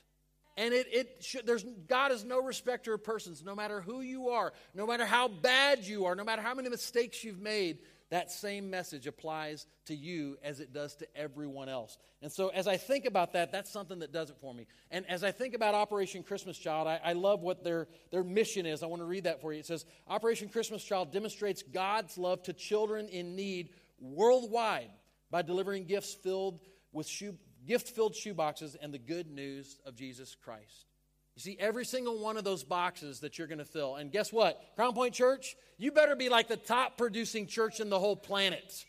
And 0.56 0.72
it, 0.72 0.86
it 0.92 1.24
should, 1.24 1.46
there's, 1.46 1.64
God 1.88 2.12
is 2.12 2.24
no 2.24 2.40
respecter 2.40 2.94
of 2.94 3.02
persons, 3.02 3.42
no 3.42 3.56
matter 3.56 3.80
who 3.80 4.02
you 4.02 4.28
are, 4.28 4.52
no 4.72 4.86
matter 4.86 5.04
how 5.04 5.26
bad 5.26 5.84
you 5.84 6.04
are, 6.04 6.14
no 6.14 6.22
matter 6.22 6.42
how 6.42 6.54
many 6.54 6.68
mistakes 6.68 7.24
you've 7.24 7.40
made 7.40 7.78
that 8.10 8.30
same 8.30 8.70
message 8.70 9.06
applies 9.06 9.66
to 9.86 9.94
you 9.94 10.36
as 10.42 10.60
it 10.60 10.72
does 10.72 10.94
to 10.96 11.16
everyone 11.16 11.68
else. 11.68 11.96
And 12.22 12.30
so, 12.30 12.48
as 12.48 12.68
I 12.68 12.76
think 12.76 13.06
about 13.06 13.32
that, 13.32 13.50
that's 13.50 13.70
something 13.70 14.00
that 14.00 14.12
does 14.12 14.30
it 14.30 14.36
for 14.40 14.54
me. 14.54 14.66
And 14.90 15.08
as 15.08 15.24
I 15.24 15.30
think 15.30 15.54
about 15.54 15.74
Operation 15.74 16.22
Christmas 16.22 16.58
Child, 16.58 16.86
I, 16.86 17.00
I 17.02 17.12
love 17.14 17.40
what 17.40 17.64
their, 17.64 17.88
their 18.10 18.22
mission 18.24 18.66
is. 18.66 18.82
I 18.82 18.86
want 18.86 19.00
to 19.00 19.06
read 19.06 19.24
that 19.24 19.40
for 19.40 19.52
you. 19.52 19.60
It 19.60 19.66
says 19.66 19.84
Operation 20.06 20.48
Christmas 20.48 20.84
Child 20.84 21.12
demonstrates 21.12 21.62
God's 21.62 22.18
love 22.18 22.42
to 22.44 22.52
children 22.52 23.08
in 23.08 23.36
need 23.36 23.70
worldwide 24.00 24.90
by 25.30 25.42
delivering 25.42 25.84
gifts 25.84 26.14
filled 26.14 26.60
with 26.92 27.06
shoe, 27.06 27.36
gift 27.66 27.88
filled 27.88 28.14
shoeboxes 28.14 28.76
and 28.80 28.92
the 28.92 28.98
good 28.98 29.30
news 29.30 29.78
of 29.84 29.96
Jesus 29.96 30.34
Christ. 30.34 30.86
You 31.34 31.40
see, 31.40 31.56
every 31.58 31.84
single 31.84 32.18
one 32.20 32.36
of 32.36 32.44
those 32.44 32.62
boxes 32.62 33.20
that 33.20 33.38
you're 33.38 33.48
going 33.48 33.58
to 33.58 33.64
fill. 33.64 33.96
And 33.96 34.12
guess 34.12 34.32
what? 34.32 34.62
Crown 34.76 34.94
Point 34.94 35.14
Church, 35.14 35.56
you 35.78 35.90
better 35.90 36.14
be 36.14 36.28
like 36.28 36.46
the 36.46 36.56
top 36.56 36.96
producing 36.96 37.46
church 37.46 37.80
in 37.80 37.90
the 37.90 37.98
whole 37.98 38.14
planet. 38.14 38.84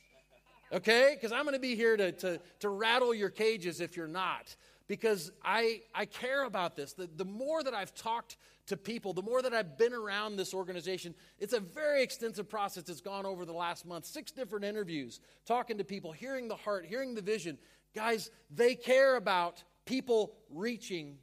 Okay? 0.71 1.15
Because 1.15 1.31
I'm 1.31 1.43
going 1.43 1.55
to 1.55 1.59
be 1.59 1.75
here 1.75 1.97
to, 1.97 2.11
to, 2.11 2.39
to 2.59 2.69
rattle 2.69 3.15
your 3.15 3.29
cages 3.29 3.81
if 3.81 3.97
you're 3.97 4.07
not. 4.07 4.55
Because 4.87 5.31
I, 5.43 5.81
I 5.95 6.05
care 6.05 6.43
about 6.43 6.75
this. 6.75 6.93
The, 6.93 7.09
the 7.15 7.25
more 7.25 7.63
that 7.63 7.73
I've 7.73 7.95
talked 7.95 8.37
to 8.67 8.77
people, 8.77 9.13
the 9.13 9.23
more 9.23 9.41
that 9.41 9.53
I've 9.53 9.77
been 9.79 9.93
around 9.93 10.35
this 10.35 10.53
organization, 10.53 11.15
it's 11.39 11.53
a 11.53 11.59
very 11.59 12.03
extensive 12.03 12.47
process 12.47 12.83
that's 12.83 13.01
gone 13.01 13.25
over 13.25 13.45
the 13.45 13.53
last 13.53 13.87
month. 13.87 14.05
Six 14.05 14.31
different 14.31 14.65
interviews, 14.65 15.19
talking 15.47 15.79
to 15.79 15.83
people, 15.83 16.11
hearing 16.11 16.47
the 16.47 16.55
heart, 16.55 16.85
hearing 16.85 17.15
the 17.15 17.21
vision. 17.21 17.57
Guys, 17.95 18.29
they 18.51 18.75
care 18.75 19.15
about 19.15 19.63
people 19.85 20.33
reaching 20.51 21.17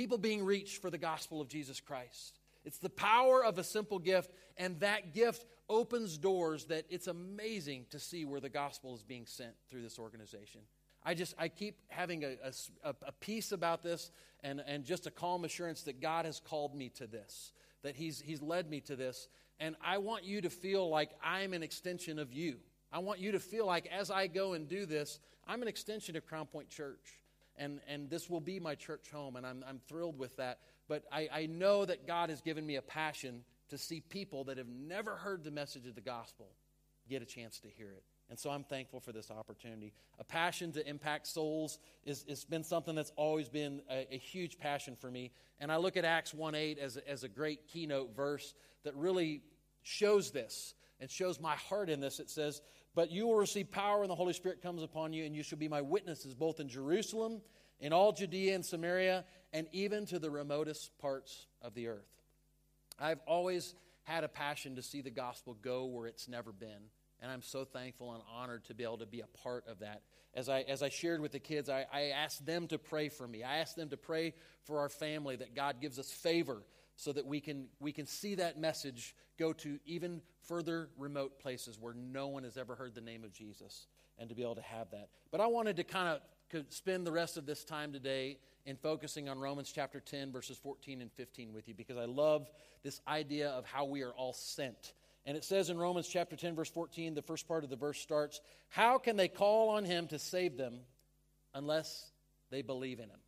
people 0.00 0.16
being 0.16 0.42
reached 0.42 0.80
for 0.80 0.88
the 0.88 0.96
gospel 0.96 1.42
of 1.42 1.48
Jesus 1.48 1.78
Christ. 1.78 2.40
It's 2.64 2.78
the 2.78 2.88
power 2.88 3.44
of 3.44 3.58
a 3.58 3.62
simple 3.62 3.98
gift, 3.98 4.30
and 4.56 4.80
that 4.80 5.12
gift 5.12 5.44
opens 5.68 6.16
doors 6.16 6.64
that 6.68 6.86
it's 6.88 7.06
amazing 7.06 7.84
to 7.90 7.98
see 7.98 8.24
where 8.24 8.40
the 8.40 8.48
gospel 8.48 8.94
is 8.94 9.02
being 9.02 9.26
sent 9.26 9.52
through 9.68 9.82
this 9.82 9.98
organization. 9.98 10.62
I 11.04 11.12
just, 11.12 11.34
I 11.38 11.48
keep 11.48 11.76
having 11.88 12.24
a, 12.24 12.36
a, 12.82 12.94
a 13.08 13.12
peace 13.12 13.52
about 13.52 13.82
this 13.82 14.10
and, 14.42 14.62
and 14.66 14.86
just 14.86 15.06
a 15.06 15.10
calm 15.10 15.44
assurance 15.44 15.82
that 15.82 16.00
God 16.00 16.24
has 16.24 16.40
called 16.40 16.74
me 16.74 16.88
to 16.96 17.06
this, 17.06 17.52
that 17.82 17.94
he's, 17.94 18.22
he's 18.22 18.40
led 18.40 18.70
me 18.70 18.80
to 18.80 18.96
this. 18.96 19.28
And 19.58 19.76
I 19.84 19.98
want 19.98 20.24
you 20.24 20.40
to 20.40 20.48
feel 20.48 20.88
like 20.88 21.10
I'm 21.22 21.52
an 21.52 21.62
extension 21.62 22.18
of 22.18 22.32
you. 22.32 22.56
I 22.90 23.00
want 23.00 23.20
you 23.20 23.32
to 23.32 23.38
feel 23.38 23.66
like 23.66 23.86
as 23.88 24.10
I 24.10 24.28
go 24.28 24.54
and 24.54 24.66
do 24.66 24.86
this, 24.86 25.18
I'm 25.46 25.60
an 25.60 25.68
extension 25.68 26.16
of 26.16 26.24
Crown 26.24 26.46
Point 26.46 26.70
Church 26.70 27.19
and, 27.60 27.80
and 27.86 28.08
this 28.08 28.28
will 28.28 28.40
be 28.40 28.58
my 28.58 28.74
church 28.74 29.10
home, 29.12 29.36
and 29.36 29.46
I'm, 29.46 29.62
I'm 29.68 29.80
thrilled 29.86 30.18
with 30.18 30.36
that. 30.38 30.58
But 30.88 31.04
I, 31.12 31.28
I 31.32 31.46
know 31.46 31.84
that 31.84 32.06
God 32.06 32.30
has 32.30 32.40
given 32.40 32.66
me 32.66 32.76
a 32.76 32.82
passion 32.82 33.44
to 33.68 33.78
see 33.78 34.00
people 34.00 34.44
that 34.44 34.58
have 34.58 34.68
never 34.68 35.14
heard 35.14 35.44
the 35.44 35.50
message 35.50 35.86
of 35.86 35.94
the 35.94 36.00
gospel 36.00 36.48
get 37.08 37.22
a 37.22 37.26
chance 37.26 37.60
to 37.60 37.68
hear 37.68 37.90
it. 37.90 38.02
And 38.30 38.38
so 38.38 38.50
I'm 38.50 38.64
thankful 38.64 39.00
for 39.00 39.12
this 39.12 39.30
opportunity. 39.30 39.92
A 40.18 40.24
passion 40.24 40.72
to 40.72 40.88
impact 40.88 41.26
souls 41.26 41.78
is, 42.04 42.24
has 42.28 42.44
been 42.44 42.64
something 42.64 42.94
that's 42.94 43.12
always 43.16 43.48
been 43.48 43.82
a, 43.90 44.06
a 44.14 44.18
huge 44.18 44.58
passion 44.58 44.96
for 44.96 45.10
me. 45.10 45.32
And 45.58 45.70
I 45.70 45.76
look 45.76 45.96
at 45.96 46.04
Acts 46.04 46.32
1 46.32 46.54
8 46.54 46.78
as, 46.78 46.96
as 46.96 47.24
a 47.24 47.28
great 47.28 47.68
keynote 47.68 48.14
verse 48.16 48.54
that 48.84 48.94
really 48.94 49.42
shows 49.82 50.30
this 50.30 50.74
and 51.00 51.10
shows 51.10 51.40
my 51.40 51.56
heart 51.56 51.88
in 51.88 52.00
this. 52.00 52.20
It 52.20 52.30
says, 52.30 52.60
But 52.94 53.10
you 53.10 53.26
will 53.26 53.36
receive 53.36 53.70
power 53.70 54.00
when 54.00 54.08
the 54.08 54.14
Holy 54.14 54.32
Spirit 54.32 54.62
comes 54.62 54.82
upon 54.82 55.12
you, 55.12 55.24
and 55.24 55.34
you 55.34 55.42
shall 55.42 55.58
be 55.58 55.68
my 55.68 55.80
witnesses 55.80 56.34
both 56.34 56.60
in 56.60 56.68
Jerusalem, 56.68 57.40
in 57.80 57.92
all 57.92 58.12
Judea 58.12 58.54
and 58.54 58.64
Samaria, 58.64 59.24
and 59.52 59.66
even 59.72 60.06
to 60.06 60.18
the 60.18 60.30
remotest 60.30 60.96
parts 60.98 61.46
of 61.62 61.74
the 61.74 61.88
earth. 61.88 62.22
I've 62.98 63.20
always 63.26 63.74
had 64.04 64.24
a 64.24 64.28
passion 64.28 64.76
to 64.76 64.82
see 64.82 65.00
the 65.00 65.10
gospel 65.10 65.56
go 65.60 65.86
where 65.86 66.06
it's 66.06 66.28
never 66.28 66.52
been. 66.52 66.90
And 67.22 67.30
I'm 67.30 67.42
so 67.42 67.64
thankful 67.64 68.14
and 68.14 68.22
honored 68.34 68.64
to 68.66 68.74
be 68.74 68.82
able 68.82 68.98
to 68.98 69.06
be 69.06 69.20
a 69.20 69.26
part 69.42 69.64
of 69.68 69.80
that. 69.80 70.02
As 70.34 70.48
I, 70.48 70.60
as 70.60 70.82
I 70.82 70.88
shared 70.88 71.20
with 71.20 71.32
the 71.32 71.38
kids, 71.38 71.68
I, 71.68 71.84
I 71.92 72.02
asked 72.16 72.46
them 72.46 72.66
to 72.68 72.78
pray 72.78 73.08
for 73.08 73.28
me. 73.28 73.42
I 73.42 73.58
asked 73.58 73.76
them 73.76 73.90
to 73.90 73.96
pray 73.96 74.32
for 74.64 74.78
our 74.78 74.88
family 74.88 75.36
that 75.36 75.54
God 75.54 75.80
gives 75.80 75.98
us 75.98 76.10
favor 76.10 76.62
so 77.00 77.12
that 77.12 77.26
we 77.26 77.40
can, 77.40 77.66
we 77.80 77.92
can 77.92 78.06
see 78.06 78.34
that 78.34 78.60
message 78.60 79.14
go 79.38 79.52
to 79.54 79.78
even 79.86 80.20
further 80.42 80.90
remote 80.98 81.38
places 81.38 81.78
where 81.80 81.94
no 81.94 82.28
one 82.28 82.44
has 82.44 82.56
ever 82.56 82.74
heard 82.74 82.94
the 82.94 83.00
name 83.00 83.24
of 83.24 83.32
Jesus 83.32 83.86
and 84.18 84.28
to 84.28 84.34
be 84.34 84.42
able 84.42 84.56
to 84.56 84.62
have 84.62 84.90
that. 84.90 85.08
But 85.30 85.40
I 85.40 85.46
wanted 85.46 85.76
to 85.76 85.84
kind 85.84 86.08
of 86.52 86.64
spend 86.68 87.06
the 87.06 87.12
rest 87.12 87.36
of 87.38 87.46
this 87.46 87.64
time 87.64 87.92
today 87.92 88.38
in 88.66 88.76
focusing 88.76 89.28
on 89.28 89.38
Romans 89.38 89.72
chapter 89.74 90.00
10, 90.00 90.30
verses 90.30 90.58
14 90.58 91.00
and 91.00 91.10
15 91.12 91.54
with 91.54 91.68
you 91.68 91.74
because 91.74 91.96
I 91.96 92.04
love 92.04 92.50
this 92.82 93.00
idea 93.08 93.48
of 93.48 93.64
how 93.64 93.86
we 93.86 94.02
are 94.02 94.12
all 94.12 94.34
sent 94.34 94.92
and 95.26 95.36
it 95.36 95.44
says 95.44 95.70
in 95.70 95.78
Romans 95.78 96.08
chapter 96.08 96.34
10, 96.34 96.54
verse 96.54 96.70
14, 96.70 97.14
the 97.14 97.22
first 97.22 97.46
part 97.46 97.62
of 97.62 97.70
the 97.70 97.76
verse 97.76 98.00
starts 98.00 98.40
How 98.68 98.98
can 98.98 99.16
they 99.16 99.28
call 99.28 99.70
on 99.70 99.84
him 99.84 100.06
to 100.08 100.18
save 100.18 100.56
them 100.56 100.80
unless 101.54 102.10
they 102.50 102.62
believe 102.62 103.00
in 103.00 103.10
him? 103.10 103.19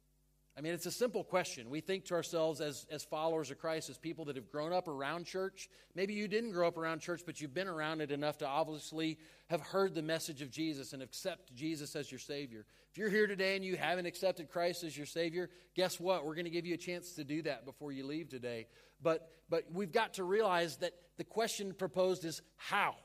I 0.57 0.61
mean, 0.61 0.75
it's 0.75 0.85
a 0.85 0.93
simple 0.93 1.25
question. 1.25 1.71
We 1.71 1.81
think 1.81 2.05
to 2.07 2.15
ourselves 2.15 2.61
as, 2.61 2.87
as 2.91 3.05
followers 3.05 3.51
of 3.51 3.59
Christ, 3.59 3.89
as 3.89 3.97
people 3.97 4.27
that 4.27 4.37
have 4.37 4.51
grown 4.51 4.73
up 4.73 4.87
around 4.87 5.25
church. 5.25 5.71
Maybe 5.95 6.13
you 6.13 6.29
didn't 6.29 6.53
grow 6.53 6.69
up 6.69 6.77
around 6.77 7.01
church, 7.01 7.23
but 7.25 7.41
you've 7.41 7.55
been 7.55 7.69
around 7.69 8.03
it 8.03 8.11
enough 8.11 8.37
to 8.39 8.47
obviously 8.47 9.19
have 9.49 9.63
heard 9.63 9.95
the 9.95 10.03
message 10.03 10.43
of 10.43 10.51
Jesus 10.51 10.93
and 10.93 11.03
accept 11.03 11.55
Jesus 11.55 11.97
as 11.97 12.13
your 12.13 12.19
Savior. 12.19 12.67
If 12.91 12.99
you're 12.99 13.09
here 13.09 13.27
today 13.27 13.57
and 13.57 13.65
you 13.65 13.77
haven't 13.77 14.05
accepted 14.05 14.51
Christ 14.51 14.85
as 14.85 14.95
your 14.95 15.07
Savior, 15.07 15.49
guess 15.75 15.99
what? 15.99 16.27
We're 16.27 16.35
going 16.35 16.45
to 16.45 16.51
give 16.51 16.67
you 16.67 16.75
a 16.75 16.79
chance 16.79 17.13
to 17.13 17.25
do 17.25 17.41
that 17.43 17.65
before 17.65 17.91
you 17.91 18.07
leave 18.07 18.29
today. 18.29 18.67
But, 19.03 19.31
but 19.49 19.65
we've 19.73 19.93
got 19.93 20.15
to 20.15 20.25
realize 20.25 20.77
that 20.79 20.93
the 21.17 21.25
question 21.25 21.73
proposed 21.73 22.27
is 22.27 22.43
how? 22.57 22.97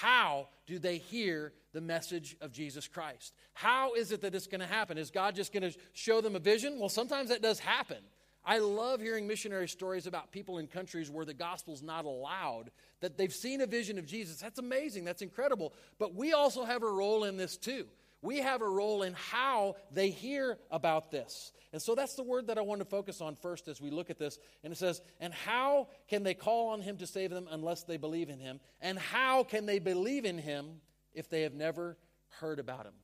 How 0.00 0.48
do 0.66 0.80
they 0.80 0.98
hear 0.98 1.52
the 1.72 1.80
message 1.80 2.36
of 2.40 2.50
Jesus 2.50 2.88
Christ? 2.88 3.32
How 3.52 3.94
is 3.94 4.10
it 4.10 4.22
that 4.22 4.34
it's 4.34 4.48
going 4.48 4.60
to 4.60 4.66
happen? 4.66 4.98
Is 4.98 5.12
God 5.12 5.36
just 5.36 5.52
going 5.52 5.62
to 5.62 5.78
show 5.92 6.20
them 6.20 6.34
a 6.34 6.40
vision? 6.40 6.80
Well, 6.80 6.88
sometimes 6.88 7.28
that 7.28 7.42
does 7.42 7.60
happen. 7.60 7.98
I 8.44 8.58
love 8.58 9.00
hearing 9.00 9.28
missionary 9.28 9.68
stories 9.68 10.08
about 10.08 10.32
people 10.32 10.58
in 10.58 10.66
countries 10.66 11.12
where 11.12 11.24
the 11.24 11.32
gospel's 11.32 11.80
not 11.80 12.06
allowed, 12.06 12.72
that 13.02 13.16
they've 13.16 13.32
seen 13.32 13.60
a 13.60 13.66
vision 13.66 13.96
of 13.96 14.04
Jesus. 14.04 14.38
That's 14.38 14.58
amazing. 14.58 15.04
That's 15.04 15.22
incredible. 15.22 15.72
But 16.00 16.12
we 16.12 16.32
also 16.32 16.64
have 16.64 16.82
a 16.82 16.90
role 16.90 17.22
in 17.22 17.36
this 17.36 17.56
too 17.56 17.86
we 18.24 18.38
have 18.38 18.62
a 18.62 18.68
role 18.68 19.02
in 19.02 19.12
how 19.12 19.76
they 19.92 20.08
hear 20.08 20.58
about 20.70 21.10
this. 21.10 21.52
And 21.74 21.82
so 21.82 21.94
that's 21.94 22.14
the 22.14 22.22
word 22.22 22.46
that 22.46 22.56
I 22.56 22.62
want 22.62 22.80
to 22.80 22.86
focus 22.86 23.20
on 23.20 23.36
first 23.36 23.68
as 23.68 23.82
we 23.82 23.90
look 23.90 24.08
at 24.08 24.18
this. 24.18 24.38
And 24.62 24.72
it 24.72 24.76
says, 24.76 25.02
And 25.20 25.34
how 25.34 25.88
can 26.08 26.22
they 26.22 26.32
call 26.32 26.70
on 26.70 26.80
him 26.80 26.96
to 26.96 27.06
save 27.06 27.30
them 27.30 27.46
unless 27.50 27.82
they 27.82 27.98
believe 27.98 28.30
in 28.30 28.38
him? 28.38 28.60
And 28.80 28.98
how 28.98 29.44
can 29.44 29.66
they 29.66 29.78
believe 29.78 30.24
in 30.24 30.38
him 30.38 30.80
if 31.12 31.28
they 31.28 31.42
have 31.42 31.52
never 31.52 31.98
heard 32.40 32.58
about 32.58 32.86
him? 32.86 32.94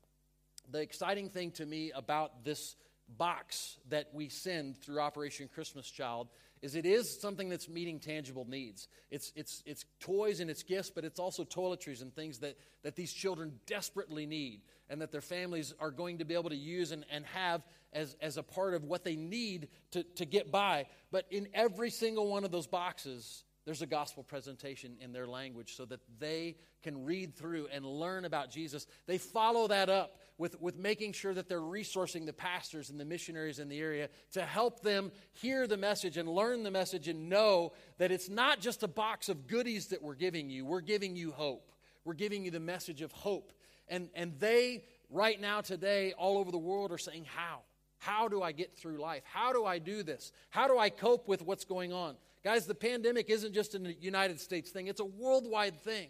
The 0.70 0.80
exciting 0.80 1.28
thing 1.28 1.50
to 1.52 1.66
me 1.66 1.92
about 1.94 2.42
this 2.42 2.76
box 3.18 3.76
that 3.90 4.08
we 4.14 4.30
send 4.30 4.78
through 4.78 5.00
Operation 5.00 5.50
Christmas 5.52 5.90
Child 5.90 6.28
is 6.62 6.74
it 6.74 6.84
is 6.84 7.20
something 7.20 7.48
that's 7.48 7.68
meeting 7.68 7.98
tangible 7.98 8.46
needs. 8.48 8.88
It's, 9.10 9.32
it's, 9.34 9.62
it's 9.64 9.84
toys 9.98 10.40
and 10.40 10.50
it's 10.50 10.62
gifts, 10.62 10.90
but 10.90 11.04
it's 11.04 11.18
also 11.18 11.44
toiletries 11.44 12.02
and 12.02 12.14
things 12.14 12.38
that, 12.40 12.58
that 12.82 12.96
these 12.96 13.12
children 13.12 13.58
desperately 13.66 14.26
need 14.26 14.60
and 14.90 15.00
that 15.00 15.10
their 15.10 15.22
families 15.22 15.72
are 15.80 15.90
going 15.90 16.18
to 16.18 16.24
be 16.24 16.34
able 16.34 16.50
to 16.50 16.56
use 16.56 16.92
and, 16.92 17.06
and 17.10 17.24
have 17.26 17.62
as, 17.92 18.14
as 18.20 18.36
a 18.36 18.42
part 18.42 18.74
of 18.74 18.84
what 18.84 19.04
they 19.04 19.16
need 19.16 19.68
to, 19.92 20.02
to 20.16 20.26
get 20.26 20.52
by. 20.52 20.86
But 21.10 21.26
in 21.30 21.48
every 21.54 21.90
single 21.90 22.28
one 22.28 22.44
of 22.44 22.50
those 22.50 22.66
boxes, 22.66 23.44
there's 23.64 23.82
a 23.82 23.86
gospel 23.86 24.22
presentation 24.22 24.96
in 25.00 25.12
their 25.12 25.26
language 25.26 25.76
so 25.76 25.84
that 25.86 26.00
they 26.18 26.56
can 26.82 27.04
read 27.04 27.36
through 27.36 27.68
and 27.72 27.84
learn 27.84 28.24
about 28.24 28.50
Jesus. 28.50 28.86
They 29.06 29.18
follow 29.18 29.68
that 29.68 29.88
up 29.88 30.16
with, 30.38 30.60
with 30.60 30.78
making 30.78 31.12
sure 31.12 31.34
that 31.34 31.48
they're 31.48 31.60
resourcing 31.60 32.24
the 32.24 32.32
pastors 32.32 32.90
and 32.90 32.98
the 32.98 33.04
missionaries 33.04 33.58
in 33.58 33.68
the 33.68 33.78
area 33.78 34.08
to 34.32 34.42
help 34.42 34.80
them 34.80 35.12
hear 35.32 35.66
the 35.66 35.76
message 35.76 36.16
and 36.16 36.28
learn 36.28 36.62
the 36.62 36.70
message 36.70 37.08
and 37.08 37.28
know 37.28 37.72
that 37.98 38.10
it's 38.10 38.28
not 38.28 38.60
just 38.60 38.82
a 38.82 38.88
box 38.88 39.28
of 39.28 39.46
goodies 39.46 39.88
that 39.88 40.02
we're 40.02 40.14
giving 40.14 40.48
you, 40.48 40.64
we're 40.64 40.80
giving 40.80 41.16
you 41.16 41.32
hope. 41.32 41.66
We're 42.04 42.14
giving 42.14 42.44
you 42.44 42.50
the 42.50 42.60
message 42.60 43.02
of 43.02 43.12
hope 43.12 43.52
and, 43.90 44.08
and 44.14 44.38
they, 44.38 44.84
right 45.10 45.38
now, 45.38 45.60
today, 45.60 46.14
all 46.16 46.38
over 46.38 46.50
the 46.50 46.58
world, 46.58 46.92
are 46.92 46.98
saying, 46.98 47.26
How? 47.26 47.60
How 47.98 48.28
do 48.28 48.40
I 48.42 48.52
get 48.52 48.74
through 48.74 48.96
life? 48.96 49.22
How 49.26 49.52
do 49.52 49.66
I 49.66 49.78
do 49.78 50.02
this? 50.02 50.32
How 50.48 50.68
do 50.68 50.78
I 50.78 50.88
cope 50.88 51.28
with 51.28 51.42
what's 51.42 51.64
going 51.64 51.92
on? 51.92 52.16
Guys, 52.42 52.66
the 52.66 52.74
pandemic 52.74 53.28
isn't 53.28 53.52
just 53.52 53.74
a 53.74 53.94
United 54.00 54.40
States 54.40 54.70
thing, 54.70 54.86
it's 54.86 55.00
a 55.00 55.04
worldwide 55.04 55.80
thing. 55.82 56.08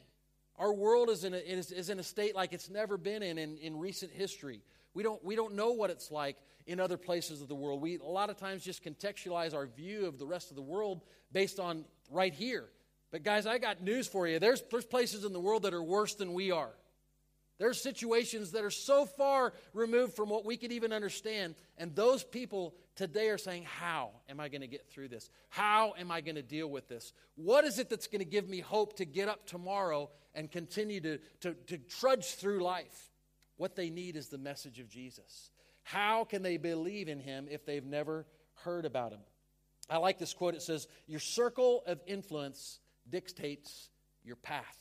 Our 0.56 0.72
world 0.72 1.08
is 1.08 1.24
in 1.24 1.32
a, 1.32 1.38
is, 1.38 1.72
is 1.72 1.88
in 1.88 1.98
a 1.98 2.02
state 2.02 2.34
like 2.34 2.52
it's 2.52 2.68
never 2.68 2.98
been 2.98 3.22
in, 3.22 3.38
in 3.38 3.56
in 3.58 3.78
recent 3.78 4.12
history. 4.12 4.60
We 4.92 5.02
don't, 5.02 5.24
we 5.24 5.34
don't 5.34 5.54
know 5.54 5.72
what 5.72 5.90
it's 5.90 6.10
like 6.10 6.36
in 6.66 6.80
other 6.80 6.96
places 6.96 7.40
of 7.40 7.48
the 7.48 7.54
world. 7.54 7.80
We 7.80 7.98
a 7.98 8.04
lot 8.04 8.30
of 8.30 8.36
times 8.36 8.62
just 8.62 8.84
contextualize 8.84 9.54
our 9.54 9.66
view 9.66 10.06
of 10.06 10.18
the 10.18 10.26
rest 10.26 10.50
of 10.50 10.56
the 10.56 10.62
world 10.62 11.02
based 11.32 11.58
on 11.58 11.84
right 12.10 12.34
here. 12.34 12.66
But, 13.10 13.24
guys, 13.24 13.46
I 13.46 13.58
got 13.58 13.82
news 13.82 14.06
for 14.06 14.28
you. 14.28 14.38
There's, 14.38 14.62
there's 14.70 14.84
places 14.84 15.24
in 15.24 15.32
the 15.32 15.40
world 15.40 15.62
that 15.62 15.74
are 15.74 15.82
worse 15.82 16.14
than 16.14 16.32
we 16.32 16.52
are. 16.52 16.70
There's 17.58 17.80
situations 17.80 18.52
that 18.52 18.64
are 18.64 18.70
so 18.70 19.04
far 19.04 19.52
removed 19.74 20.14
from 20.14 20.28
what 20.28 20.46
we 20.46 20.56
could 20.56 20.72
even 20.72 20.92
understand. 20.92 21.56
And 21.76 21.94
those 21.94 22.22
people 22.22 22.74
today 23.00 23.30
are 23.30 23.38
saying, 23.38 23.64
How 23.64 24.10
am 24.28 24.40
I 24.40 24.50
going 24.50 24.60
to 24.60 24.66
get 24.66 24.86
through 24.90 25.08
this? 25.08 25.30
How 25.48 25.94
am 25.98 26.10
I 26.10 26.20
going 26.20 26.34
to 26.34 26.42
deal 26.42 26.68
with 26.68 26.86
this? 26.86 27.14
What 27.34 27.64
is 27.64 27.78
it 27.78 27.88
that's 27.88 28.06
going 28.06 28.18
to 28.18 28.26
give 28.26 28.46
me 28.46 28.60
hope 28.60 28.96
to 28.96 29.06
get 29.06 29.26
up 29.26 29.46
tomorrow 29.46 30.10
and 30.34 30.50
continue 30.50 31.00
to, 31.00 31.18
to, 31.40 31.54
to 31.68 31.78
trudge 31.78 32.34
through 32.34 32.62
life? 32.62 33.10
What 33.56 33.74
they 33.74 33.88
need 33.88 34.16
is 34.16 34.28
the 34.28 34.36
message 34.36 34.80
of 34.80 34.90
Jesus. 34.90 35.50
How 35.82 36.24
can 36.24 36.42
they 36.42 36.58
believe 36.58 37.08
in 37.08 37.20
him 37.20 37.46
if 37.50 37.64
they've 37.64 37.84
never 37.84 38.26
heard 38.64 38.84
about 38.84 39.12
him? 39.12 39.20
I 39.88 39.96
like 39.96 40.18
this 40.18 40.34
quote. 40.34 40.54
It 40.54 40.62
says, 40.62 40.86
Your 41.06 41.20
circle 41.20 41.82
of 41.86 42.00
influence 42.06 42.80
dictates 43.08 43.88
your 44.22 44.36
path. 44.36 44.76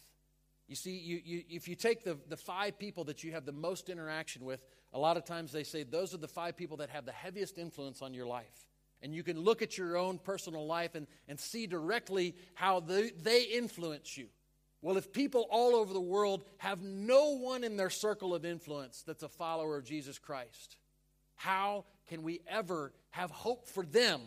You 0.67 0.75
see, 0.75 0.97
you, 0.97 1.21
you, 1.23 1.43
if 1.49 1.69
you 1.69 1.75
take 1.75 2.03
the, 2.03 2.17
the 2.27 2.38
five 2.38 2.77
people 2.77 3.05
that 3.05 3.23
you 3.23 3.31
have 3.31 3.45
the 3.45 3.53
most 3.53 3.89
interaction 3.89 4.43
with, 4.43 4.61
a 4.93 5.00
lot 5.00 5.17
of 5.17 5.25
times 5.25 5.51
they 5.51 5.63
say 5.63 5.84
those 5.84 6.13
are 6.13 6.17
the 6.17 6.27
five 6.27 6.58
people 6.58 6.77
that 6.77 6.89
have 6.89 7.05
the 7.05 7.12
heaviest 7.12 7.58
influence 7.58 8.01
on 8.01 8.13
your 8.13 8.25
life. 8.25 8.67
And 9.01 9.13
you 9.13 9.24
can 9.24 9.39
look 9.39 9.62
at 9.62 9.77
your 9.77 9.98
own 9.98 10.17
personal 10.17 10.65
life 10.65 10.96
and, 10.96 11.08
and 11.27 11.39
see 11.39 11.67
directly 11.67 12.36
how 12.53 12.81
they, 12.81 13.12
they 13.12 13.43
influence 13.43 14.17
you. 14.17 14.27
Well, 14.81 14.98
if 14.98 15.12
people 15.12 15.48
all 15.50 15.75
over 15.75 15.93
the 15.93 16.00
world 16.00 16.46
have 16.58 16.81
no 16.81 17.38
one 17.38 17.63
in 17.63 17.77
their 17.77 17.89
circle 17.89 18.34
of 18.34 18.46
influence 18.46 19.03
that's 19.05 19.24
a 19.24 19.29
follower 19.29 19.77
of 19.77 19.84
Jesus 19.84 20.17
Christ, 20.17 20.77
how 21.36 21.86
can 22.08 22.24
we 22.24 22.41
ever 22.48 22.93
have 23.12 23.31
hope 23.31 23.67
for 23.67 23.86
them 23.86 24.22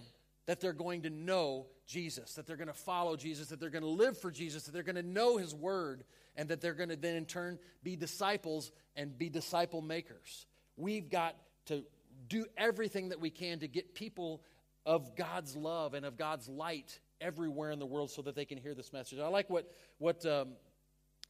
that 0.46 0.60
they're 0.60 0.72
going 0.72 1.02
to 1.02 1.10
know 1.10 1.66
Jesus, 1.86 2.34
that 2.34 2.46
they're 2.46 2.56
going 2.56 2.68
to 2.68 2.74
follow 2.74 3.16
Jesus, 3.16 3.48
that 3.48 3.60
they're 3.60 3.70
going 3.70 3.82
to 3.82 3.88
live 3.88 4.18
for 4.18 4.30
Jesus, 4.30 4.64
that 4.64 4.72
they're 4.72 4.82
going 4.82 4.96
to 4.96 5.02
know 5.02 5.36
His 5.36 5.54
Word, 5.54 6.04
and 6.36 6.48
that 6.48 6.60
they're 6.60 6.74
going 6.74 6.88
to 6.88 6.96
then 6.96 7.16
in 7.16 7.26
turn 7.26 7.58
be 7.82 7.96
disciples 7.96 8.72
and 8.96 9.16
be 9.16 9.28
disciple 9.28 9.82
makers. 9.82 10.46
We've 10.82 11.08
got 11.08 11.36
to 11.66 11.84
do 12.28 12.44
everything 12.56 13.10
that 13.10 13.20
we 13.20 13.30
can 13.30 13.60
to 13.60 13.68
get 13.68 13.94
people 13.94 14.42
of 14.84 15.14
God's 15.14 15.54
love 15.54 15.94
and 15.94 16.04
of 16.04 16.16
God's 16.16 16.48
light 16.48 16.98
everywhere 17.20 17.70
in 17.70 17.78
the 17.78 17.86
world 17.86 18.10
so 18.10 18.20
that 18.22 18.34
they 18.34 18.44
can 18.44 18.58
hear 18.58 18.74
this 18.74 18.92
message. 18.92 19.20
I 19.20 19.28
like 19.28 19.48
what, 19.48 19.70
what, 19.98 20.26
um, 20.26 20.54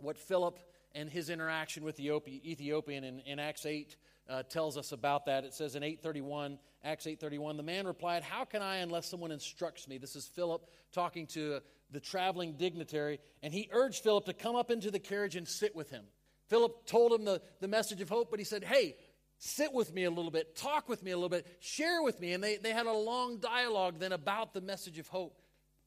what 0.00 0.16
Philip 0.16 0.58
and 0.94 1.10
his 1.10 1.28
interaction 1.28 1.84
with 1.84 1.96
the 1.96 2.10
Ethiopian 2.26 3.04
in, 3.04 3.20
in 3.20 3.38
Acts 3.38 3.66
8 3.66 3.94
uh, 4.30 4.42
tells 4.44 4.78
us 4.78 4.92
about 4.92 5.26
that. 5.26 5.44
It 5.44 5.52
says 5.52 5.76
in 5.76 5.82
831, 5.82 6.58
Acts 6.82 7.06
8:31, 7.06 7.58
the 7.58 7.62
man 7.62 7.86
replied, 7.86 8.22
"How 8.22 8.44
can 8.44 8.62
I 8.62 8.76
unless 8.76 9.06
someone 9.06 9.30
instructs 9.30 9.86
me?" 9.86 9.98
This 9.98 10.16
is 10.16 10.26
Philip 10.26 10.66
talking 10.92 11.26
to 11.28 11.60
the 11.90 12.00
traveling 12.00 12.54
dignitary, 12.54 13.20
and 13.42 13.52
he 13.52 13.68
urged 13.72 14.02
Philip 14.02 14.24
to 14.26 14.32
come 14.32 14.56
up 14.56 14.70
into 14.70 14.90
the 14.90 14.98
carriage 14.98 15.36
and 15.36 15.46
sit 15.46 15.76
with 15.76 15.90
him. 15.90 16.04
Philip 16.52 16.86
told 16.86 17.12
him 17.12 17.24
the, 17.24 17.40
the 17.60 17.68
message 17.68 18.00
of 18.00 18.08
hope, 18.08 18.30
but 18.30 18.38
he 18.38 18.44
said, 18.44 18.62
Hey, 18.64 18.96
sit 19.44 19.72
with 19.72 19.92
me 19.92 20.04
a 20.04 20.10
little 20.10 20.30
bit, 20.30 20.54
talk 20.54 20.88
with 20.88 21.02
me 21.02 21.10
a 21.10 21.16
little 21.16 21.28
bit, 21.28 21.46
share 21.58 22.00
with 22.00 22.20
me. 22.20 22.32
And 22.32 22.42
they, 22.42 22.58
they 22.58 22.70
had 22.70 22.86
a 22.86 22.92
long 22.92 23.38
dialogue 23.38 23.96
then 23.98 24.12
about 24.12 24.54
the 24.54 24.60
message 24.60 25.00
of 25.00 25.08
hope. 25.08 25.36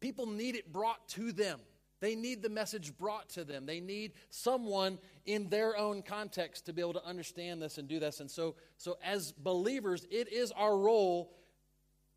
People 0.01 0.25
need 0.25 0.55
it 0.55 0.73
brought 0.73 1.07
to 1.09 1.31
them. 1.31 1.61
They 2.01 2.15
need 2.15 2.43
the 2.43 2.49
message 2.49 2.97
brought 2.97 3.29
to 3.29 3.45
them. 3.45 3.65
They 3.65 3.79
need 3.79 4.11
someone 4.29 4.99
in 5.25 5.47
their 5.47 5.77
own 5.77 6.01
context 6.01 6.65
to 6.65 6.73
be 6.73 6.81
able 6.81 6.93
to 6.93 7.05
understand 7.05 7.61
this 7.61 7.77
and 7.77 7.87
do 7.87 7.97
this. 7.97 8.19
And 8.19 8.29
so, 8.29 8.55
so 8.77 8.97
as 9.01 9.31
believers, 9.31 10.05
it 10.11 10.31
is 10.33 10.51
our 10.51 10.77
role 10.77 11.31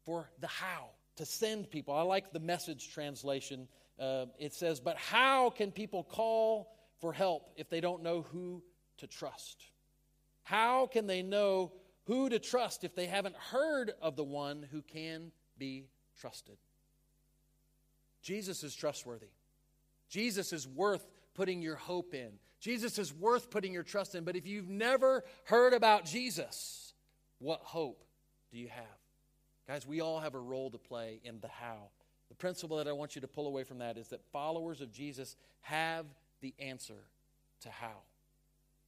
for 0.05 0.31
the 0.41 0.49
how 0.49 0.89
to 1.17 1.25
send 1.25 1.71
people. 1.71 1.95
I 1.95 2.03
like 2.03 2.33
the 2.33 2.41
message 2.41 2.93
translation. 2.93 3.69
Uh, 3.97 4.27
it 4.41 4.55
says, 4.55 4.81
But 4.81 4.97
how 4.97 5.51
can 5.51 5.71
people 5.71 6.03
call 6.03 6.75
for 7.01 7.13
help 7.13 7.51
if 7.57 7.71
they 7.71 7.81
don't 7.81 8.03
know 8.03 8.23
who 8.23 8.61
to 8.97 9.07
trust? 9.07 9.63
How 10.49 10.87
can 10.87 11.07
they 11.07 11.21
know 11.21 11.73
who 12.05 12.31
to 12.31 12.39
trust 12.39 12.83
if 12.83 12.95
they 12.95 13.05
haven't 13.05 13.37
heard 13.37 13.93
of 14.01 14.17
the 14.17 14.25
one 14.25 14.67
who 14.73 14.81
can 14.81 15.31
be 15.59 15.89
trusted? 16.19 16.57
Jesus 18.23 18.65
is 18.65 18.75
trustworthy. 18.75 19.29
Jesus 20.09 20.55
is 20.55 20.67
worth 20.67 21.07
putting 21.35 21.61
your 21.61 21.77
hope 21.77 22.15
in. 22.15 22.31
Jesus 22.61 22.99
is 22.99 23.13
worth 23.13 23.51
putting 23.51 23.75
your 23.75 23.83
trust 23.83 24.15
in. 24.15 24.25
But 24.25 24.37
if 24.37 24.47
you've 24.47 24.71
never 24.71 25.23
heard 25.45 25.75
about 25.75 26.07
Jesus, 26.07 26.95
what 27.41 27.61
hope 27.61 28.03
do 28.51 28.57
you 28.57 28.69
have? 28.69 28.85
Guys, 29.67 29.87
we 29.87 30.01
all 30.01 30.19
have 30.19 30.35
a 30.35 30.41
role 30.41 30.71
to 30.71 30.79
play 30.79 31.21
in 31.25 31.41
the 31.41 31.49
how. 31.49 31.91
The 32.31 32.35
principle 32.35 32.79
that 32.79 32.89
I 32.89 32.93
want 32.93 33.17
you 33.17 33.21
to 33.21 33.29
pull 33.29 33.49
away 33.49 33.65
from 33.65 33.81
that 33.81 33.99
is 33.99 34.09
that 34.09 34.25
followers 34.33 34.81
of 34.81 34.93
Jesus 34.93 35.37
have 35.61 36.07
the 36.41 36.55
answer 36.59 37.05
to 37.61 37.69
how. 37.69 37.99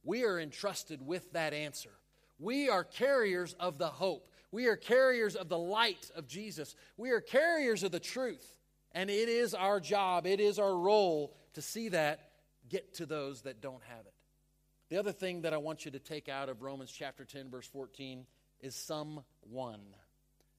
We 0.03 0.23
are 0.23 0.39
entrusted 0.39 1.05
with 1.05 1.31
that 1.33 1.53
answer. 1.53 1.91
We 2.39 2.69
are 2.69 2.83
carriers 2.83 3.53
of 3.59 3.77
the 3.77 3.87
hope. 3.87 4.27
We 4.51 4.65
are 4.67 4.75
carriers 4.75 5.35
of 5.35 5.47
the 5.47 5.57
light 5.57 6.09
of 6.15 6.27
Jesus. 6.27 6.75
We 6.97 7.11
are 7.11 7.21
carriers 7.21 7.83
of 7.83 7.91
the 7.91 7.99
truth. 7.99 8.55
And 8.93 9.09
it 9.09 9.29
is 9.29 9.53
our 9.53 9.79
job, 9.79 10.25
it 10.25 10.39
is 10.39 10.59
our 10.59 10.75
role 10.75 11.35
to 11.53 11.61
see 11.61 11.89
that 11.89 12.31
get 12.69 12.95
to 12.95 13.05
those 13.05 13.43
that 13.43 13.61
don't 13.61 13.83
have 13.83 14.05
it. 14.05 14.13
The 14.89 14.97
other 14.97 15.13
thing 15.13 15.43
that 15.43 15.53
I 15.53 15.57
want 15.57 15.85
you 15.85 15.91
to 15.91 15.99
take 15.99 16.27
out 16.27 16.49
of 16.49 16.61
Romans 16.61 16.91
chapter 16.91 17.23
10 17.23 17.49
verse 17.49 17.67
14 17.67 18.25
is 18.59 18.75
someone. 18.75 19.79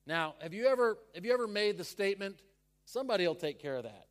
Now, 0.06 0.34
have 0.40 0.54
you 0.54 0.66
ever 0.66 0.99
have 1.14 1.25
you 1.25 1.32
ever 1.32 1.46
made 1.46 1.76
the 1.76 1.84
statement 1.84 2.40
somebody 2.84 3.26
will 3.26 3.34
take 3.34 3.61
care 3.61 3.76
of 3.76 3.84
that? 3.84 4.06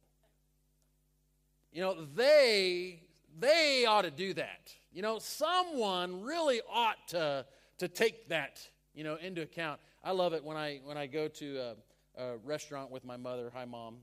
You 1.72 1.82
know, 1.82 2.06
they 2.16 3.02
they 3.40 3.86
ought 3.86 4.04
to 4.04 4.12
do 4.12 4.34
that. 4.34 4.74
You 4.92 5.02
know, 5.02 5.20
someone 5.20 6.22
really 6.22 6.62
ought 6.70 7.08
to 7.10 7.46
to 7.80 7.88
take 7.88 8.30
that, 8.30 8.60
you 8.94 9.04
know, 9.04 9.16
into 9.16 9.42
account. 9.42 9.80
I 10.04 10.12
love 10.12 10.34
it 10.34 10.44
when 10.44 10.58
I 10.58 10.82
when 10.84 10.98
I 10.98 11.08
go 11.08 11.28
to 11.28 11.76
a, 12.18 12.22
a 12.22 12.38
restaurant 12.38 12.92
with 12.92 13.04
my 13.04 13.18
mother. 13.18 13.52
Hi, 13.54 13.66
mom. 13.66 13.98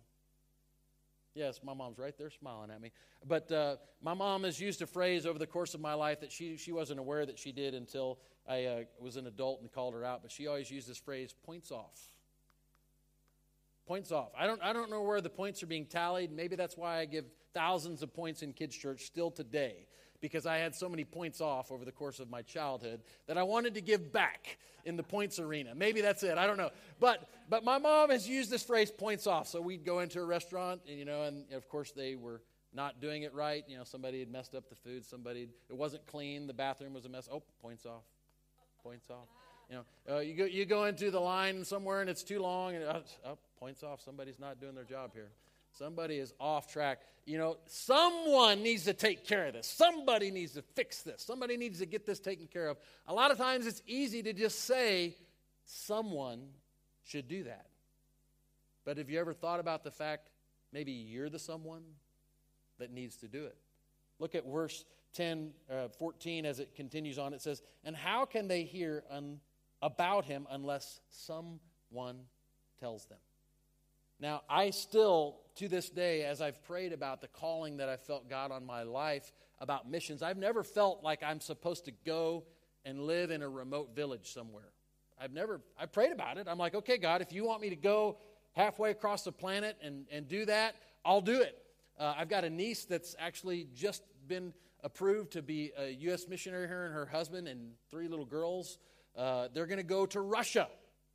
Yes, 1.35 1.61
my 1.63 1.73
mom's 1.73 1.99
right 1.99 2.19
there 2.19 2.31
smiling 2.31 2.71
at 2.73 2.81
me. 2.81 2.91
But 3.25 3.53
uh, 3.53 3.77
my 4.03 4.13
mom 4.13 4.43
has 4.43 4.61
used 4.61 4.83
a 4.83 4.87
phrase 4.87 5.25
over 5.25 5.39
the 5.39 5.47
course 5.47 5.73
of 5.73 5.81
my 5.81 5.95
life 5.95 6.21
that 6.21 6.33
she, 6.33 6.57
she 6.57 6.73
wasn't 6.73 6.99
aware 6.99 7.25
that 7.25 7.39
she 7.39 7.53
did 7.53 7.75
until 7.75 8.19
I 8.49 8.65
uh, 8.65 8.81
was 9.01 9.17
an 9.17 9.29
adult 9.29 9.61
and 9.61 9.71
called 9.71 9.95
her 9.95 10.05
out. 10.05 10.23
But 10.23 10.33
she 10.33 10.49
always 10.49 10.69
used 10.69 10.89
this 10.89 10.99
phrase 10.99 11.35
points 11.45 11.71
off. 11.71 11.97
Points 13.87 14.11
off. 14.11 14.31
I 14.37 14.49
don't, 14.49 14.61
I 14.63 14.73
don't 14.73 14.91
know 14.91 15.03
where 15.03 15.21
the 15.21 15.31
points 15.31 15.63
are 15.63 15.67
being 15.67 15.87
tallied. 15.87 16.33
Maybe 16.33 16.57
that's 16.57 16.77
why 16.77 16.99
I 16.99 17.05
give 17.05 17.25
thousands 17.55 18.03
of 18.03 18.13
points 18.13 18.43
in 18.43 18.53
kids' 18.53 18.77
church 18.77 19.03
still 19.03 19.31
today 19.31 19.87
because 20.21 20.47
I 20.47 20.59
had 20.59 20.75
so 20.75 20.89
many 20.89 21.05
points 21.05 21.41
off 21.41 21.71
over 21.71 21.85
the 21.85 21.93
course 21.93 22.21
of 22.21 22.29
my 22.29 22.43
childhood 22.43 23.01
that 23.27 23.39
I 23.39 23.43
wanted 23.43 23.75
to 23.75 23.81
give 23.81 24.13
back 24.13 24.59
in 24.85 24.97
the 24.97 25.03
points 25.03 25.39
arena. 25.39 25.75
Maybe 25.75 26.01
that's 26.01 26.23
it. 26.23 26.39
I 26.39 26.47
don't 26.47 26.57
know. 26.57 26.71
But 26.99 27.29
but 27.49 27.65
my 27.65 27.79
mom 27.79 28.11
has 28.11 28.29
used 28.29 28.51
this 28.51 28.63
phrase 28.63 28.91
points 28.91 29.27
off. 29.27 29.49
So 29.49 29.61
we'd 29.61 29.85
go 29.85 30.01
into 30.01 30.21
a 30.21 30.25
restaurant, 30.25 30.81
and, 30.89 30.99
you 30.99 31.05
know, 31.05 31.23
and 31.23 31.51
of 31.53 31.69
course 31.69 31.93
they 31.93 32.17
were 32.17 32.43
not 32.75 33.01
doing 33.01 33.23
it 33.23 33.35
right. 33.35 33.65
You 33.69 33.79
know, 33.79 33.85
somebody 33.85 34.21
had 34.21 34.31
messed 34.31 34.55
up 34.55 34.69
the 34.69 34.77
food. 34.77 35.05
Somebody 35.05 35.49
it 35.69 35.77
wasn't 35.77 36.07
clean. 36.07 36.47
The 36.47 36.55
bathroom 36.55 36.95
was 36.95 37.05
a 37.05 37.09
mess. 37.09 37.29
Oh, 37.31 37.43
points 37.63 37.87
off. 37.87 38.05
Points 38.83 39.11
off. 39.11 39.29
You 39.71 39.77
know, 39.77 40.17
uh, 40.17 40.21
you 40.21 40.35
go 40.35 40.45
you 40.45 40.65
go 40.65 40.87
into 40.87 41.11
the 41.11 41.21
line 41.21 41.65
somewhere 41.65 42.01
and 42.01 42.09
it's 42.09 42.23
too 42.23 42.41
long, 42.41 42.75
and 42.75 42.85
uh, 42.85 43.01
oh, 43.27 43.39
points 43.59 43.83
off. 43.83 44.01
Somebody's 44.03 44.39
not 44.39 44.61
doing 44.61 44.75
their 44.75 44.85
job 44.85 45.13
here. 45.13 45.29
Somebody 45.79 46.17
is 46.17 46.35
off 46.41 46.73
track. 46.73 47.03
You 47.25 47.39
know, 47.39 47.57
someone 47.67 48.65
needs 48.65 48.85
to 48.85 48.93
take 48.93 49.25
care 49.25 49.47
of 49.47 49.53
this. 49.53 49.69
Somebody 49.69 50.33
needs 50.33 50.55
to 50.55 50.63
fix 50.75 51.03
this. 51.03 51.23
Somebody 51.23 51.57
needs 51.57 51.79
to 51.79 51.87
get 51.87 52.05
this 52.05 52.19
taken 52.19 52.49
care 52.49 52.67
of. 52.67 52.79
A 53.07 53.15
lot 53.15 53.31
of 53.31 53.39
times 53.39 53.65
it's 53.65 53.81
easy 53.87 54.21
to 54.25 54.33
just 54.33 54.65
say, 54.65 55.15
someone 55.65 56.41
should 57.05 57.29
do 57.29 57.45
that. 57.45 57.67
But 58.85 58.99
have 58.99 59.09
you 59.09 59.21
ever 59.21 59.33
thought 59.33 59.61
about 59.61 59.85
the 59.85 59.93
fact 59.93 60.31
maybe 60.73 60.91
you're 60.91 61.31
the 61.31 61.39
someone 61.39 61.83
that 62.81 62.91
needs 62.91 63.17
to 63.19 63.29
do 63.29 63.45
it? 63.45 63.57
Look 64.19 64.35
at 64.35 64.45
verse 64.47 64.85
10, 65.15 65.53
uh, 65.71 65.89
14 65.97 66.45
as 66.45 66.59
it 66.59 66.75
continues 66.75 67.19
on. 67.19 67.35
It 67.35 67.41
says, 67.41 67.63
And 67.85 67.95
how 67.95 68.25
can 68.25 68.49
they 68.49 68.65
hear 68.65 69.05
un- 69.11 69.39
about 69.81 70.25
him 70.25 70.49
unless 70.51 71.01
someone 71.09 72.19
tells 72.81 73.07
them? 73.07 73.19
Now, 74.21 74.43
I 74.49 74.71
still, 74.71 75.37
to 75.59 75.69
this 75.69 75.91
day, 75.91 76.23
as 76.23 76.41
I've 76.41 76.63
prayed 76.65 76.93
about 76.93 77.21
the 77.21 77.27
calling 77.27 77.79
that 77.79 77.89
I 77.89 77.97
felt 77.97 78.31
God 78.31 78.53
on 78.53 78.65
my 78.65 78.85
life 78.85 79.33
about 79.59 79.91
missions, 79.91 80.23
I've 80.23 80.37
never 80.37 80.63
felt 80.63 81.03
like 81.03 81.23
I'm 81.23 81.41
supposed 81.41 81.85
to 81.87 81.93
go 82.07 82.45
and 82.85 83.01
live 83.01 83.33
in 83.33 83.43
a 83.43 83.49
remote 83.49 83.95
village 83.95 84.33
somewhere. 84.33 84.71
I've 85.21 85.33
never, 85.33 85.61
I 85.77 85.87
prayed 85.87 86.13
about 86.13 86.39
it. 86.39 86.47
I'm 86.49 86.59
like, 86.59 86.77
okay, 86.77 86.97
God, 86.97 87.23
if 87.23 87.33
you 87.33 87.45
want 87.45 87.61
me 87.61 87.71
to 87.71 87.77
go 87.77 88.19
halfway 88.53 88.93
across 88.93 89.25
the 89.25 89.33
planet 89.33 89.77
and, 89.83 90.07
and 90.13 90.29
do 90.29 90.45
that, 90.47 90.77
I'll 91.05 91.21
do 91.21 91.43
it. 91.43 91.61
Uh, 91.99 92.15
I've 92.17 92.29
got 92.29 92.45
a 92.45 92.51
niece 92.51 92.85
that's 92.85 93.17
actually 93.19 93.67
just 93.75 94.05
been 94.29 94.53
approved 94.85 95.33
to 95.33 95.43
be 95.43 95.73
a 95.77 95.91
U.S. 95.91 96.29
missionary 96.29 96.69
here 96.69 96.85
and 96.85 96.95
her 96.95 97.07
husband 97.07 97.49
and 97.49 97.73
three 97.91 98.07
little 98.07 98.25
girls. 98.25 98.79
Uh, 99.17 99.49
they're 99.53 99.67
going 99.67 99.79
to 99.79 99.83
go 99.83 100.07
to 100.07 100.21
Russia 100.21 100.69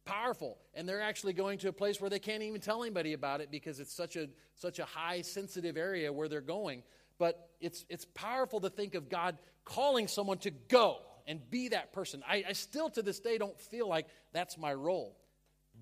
powerful. 0.05 0.57
And 0.73 0.87
they're 0.87 1.01
actually 1.01 1.33
going 1.33 1.59
to 1.59 1.69
a 1.69 1.73
place 1.73 1.99
where 1.99 2.09
they 2.09 2.19
can't 2.19 2.43
even 2.43 2.61
tell 2.61 2.83
anybody 2.83 3.13
about 3.13 3.41
it 3.41 3.51
because 3.51 3.79
it's 3.79 3.93
such 3.93 4.15
a 4.15 4.29
such 4.55 4.79
a 4.79 4.85
high 4.85 5.21
sensitive 5.21 5.77
area 5.77 6.11
where 6.11 6.27
they're 6.27 6.41
going. 6.41 6.83
But 7.17 7.49
it's 7.59 7.85
it's 7.89 8.05
powerful 8.13 8.61
to 8.61 8.69
think 8.69 8.95
of 8.95 9.09
god 9.09 9.37
calling 9.65 10.07
someone 10.07 10.37
to 10.39 10.51
go 10.51 10.97
and 11.25 11.39
be 11.49 11.69
that 11.69 11.93
person. 11.93 12.21
I, 12.27 12.43
I 12.49 12.53
still 12.53 12.89
to 12.91 13.01
this 13.01 13.19
day 13.19 13.37
don't 13.37 13.59
feel 13.59 13.87
like 13.87 14.07
that's 14.33 14.57
my 14.57 14.73
role. 14.73 15.17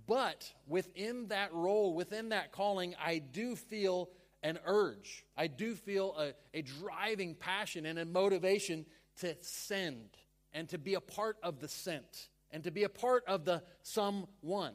But 0.08 0.52
within 0.68 1.28
that 1.30 1.54
role 1.54 1.94
within 1.94 2.30
that 2.30 2.52
calling 2.52 2.96
i 3.04 3.20
do 3.20 3.56
feel 3.56 4.10
an 4.44 4.60
urge. 4.66 5.24
I 5.38 5.48
do 5.48 5.76
feel 5.76 6.16
a, 6.18 6.34
a 6.58 6.62
driving 6.62 7.36
passion 7.36 7.86
and 7.86 8.00
a 8.00 8.06
motivation 8.06 8.86
to 9.20 9.36
send 9.42 10.10
and 10.54 10.68
to 10.70 10.78
be 10.78 10.96
a 10.96 11.02
part 11.02 11.38
of 11.44 11.60
the 11.60 11.68
sent 11.68 12.30
and 12.52 12.64
to 12.64 12.72
be 12.72 12.84
a 12.84 12.90
part 12.90 13.24
of 13.28 13.46
the 13.46 13.64
someone. 13.82 14.74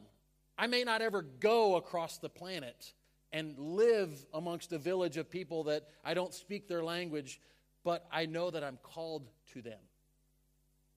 I 0.57 0.67
may 0.67 0.83
not 0.83 1.01
ever 1.01 1.21
go 1.21 1.75
across 1.75 2.17
the 2.17 2.29
planet 2.29 2.93
and 3.31 3.57
live 3.57 4.11
amongst 4.33 4.71
a 4.73 4.77
village 4.77 5.17
of 5.17 5.29
people 5.29 5.65
that 5.65 5.83
I 6.03 6.13
don't 6.13 6.33
speak 6.33 6.67
their 6.67 6.83
language, 6.83 7.39
but 7.83 8.05
I 8.11 8.25
know 8.25 8.49
that 8.49 8.63
I'm 8.63 8.79
called 8.81 9.27
to 9.53 9.61
them. 9.61 9.79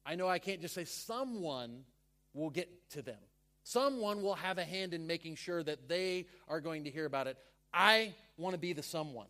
I 0.07 0.15
know 0.15 0.29
I 0.29 0.39
can't 0.39 0.61
just 0.61 0.75
say 0.75 0.85
someone 0.85 1.85
will 2.33 2.51
get 2.51 2.91
to 2.91 3.03
them. 3.03 3.19
Someone 3.65 4.23
will 4.23 4.35
have 4.35 4.59
a 4.59 4.65
hand 4.65 4.95
in 4.95 5.07
making 5.07 5.37
sure 5.37 5.63
that 5.63 5.89
they 5.89 6.27
are 6.49 6.61
going 6.61 6.85
to 6.85 6.91
hear 6.91 7.05
about 7.05 7.27
it. 7.27 7.37
I 7.73 8.15
want 8.37 8.55
to 8.55 8.59
be 8.59 8.73
the 8.73 8.83
someone. 8.83 9.27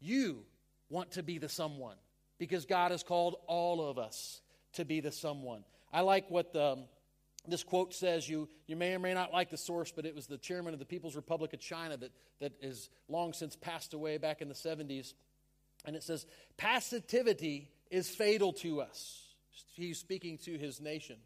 You 0.00 0.44
want 0.90 1.12
to 1.12 1.22
be 1.22 1.38
the 1.38 1.48
someone 1.48 1.96
because 2.38 2.66
God 2.66 2.90
has 2.90 3.02
called 3.02 3.36
all 3.46 3.88
of 3.88 3.98
us 3.98 4.40
to 4.74 4.84
be 4.84 5.00
the 5.00 5.12
someone. 5.12 5.64
I 5.92 6.00
like 6.00 6.30
what 6.30 6.52
the, 6.52 6.64
um, 6.64 6.84
this 7.46 7.62
quote 7.64 7.94
says. 7.94 8.28
You, 8.28 8.48
you 8.66 8.76
may 8.76 8.94
or 8.94 8.98
may 8.98 9.14
not 9.14 9.32
like 9.32 9.50
the 9.50 9.56
source, 9.56 9.92
but 9.94 10.06
it 10.06 10.14
was 10.14 10.26
the 10.26 10.38
chairman 10.38 10.72
of 10.72 10.78
the 10.78 10.86
People's 10.86 11.16
Republic 11.16 11.52
of 11.52 11.60
China 11.60 11.96
that, 11.96 12.12
that 12.40 12.52
is 12.60 12.88
long 13.08 13.32
since 13.32 13.56
passed 13.56 13.94
away 13.94 14.18
back 14.18 14.40
in 14.40 14.48
the 14.48 14.54
70s. 14.54 15.14
And 15.84 15.96
it 15.96 16.02
says, 16.02 16.26
Passivity 16.56 17.68
is 17.90 18.08
fatal 18.08 18.52
to 18.54 18.80
us. 18.80 19.22
He's 19.74 19.98
speaking 19.98 20.38
to 20.38 20.56
his 20.56 20.80
nation. 20.80 21.16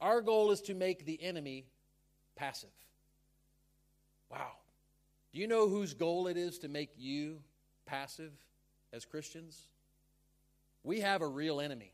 Our 0.00 0.20
goal 0.20 0.50
is 0.50 0.62
to 0.62 0.74
make 0.74 1.04
the 1.04 1.22
enemy 1.22 1.66
passive. 2.36 2.70
Wow. 4.30 4.52
Do 5.32 5.40
you 5.40 5.46
know 5.46 5.68
whose 5.68 5.94
goal 5.94 6.26
it 6.26 6.36
is 6.36 6.58
to 6.60 6.68
make 6.68 6.90
you 6.96 7.40
passive 7.86 8.32
as 8.92 9.04
Christians? 9.04 9.68
We 10.84 11.00
have 11.00 11.22
a 11.22 11.26
real 11.26 11.60
enemy. 11.60 11.92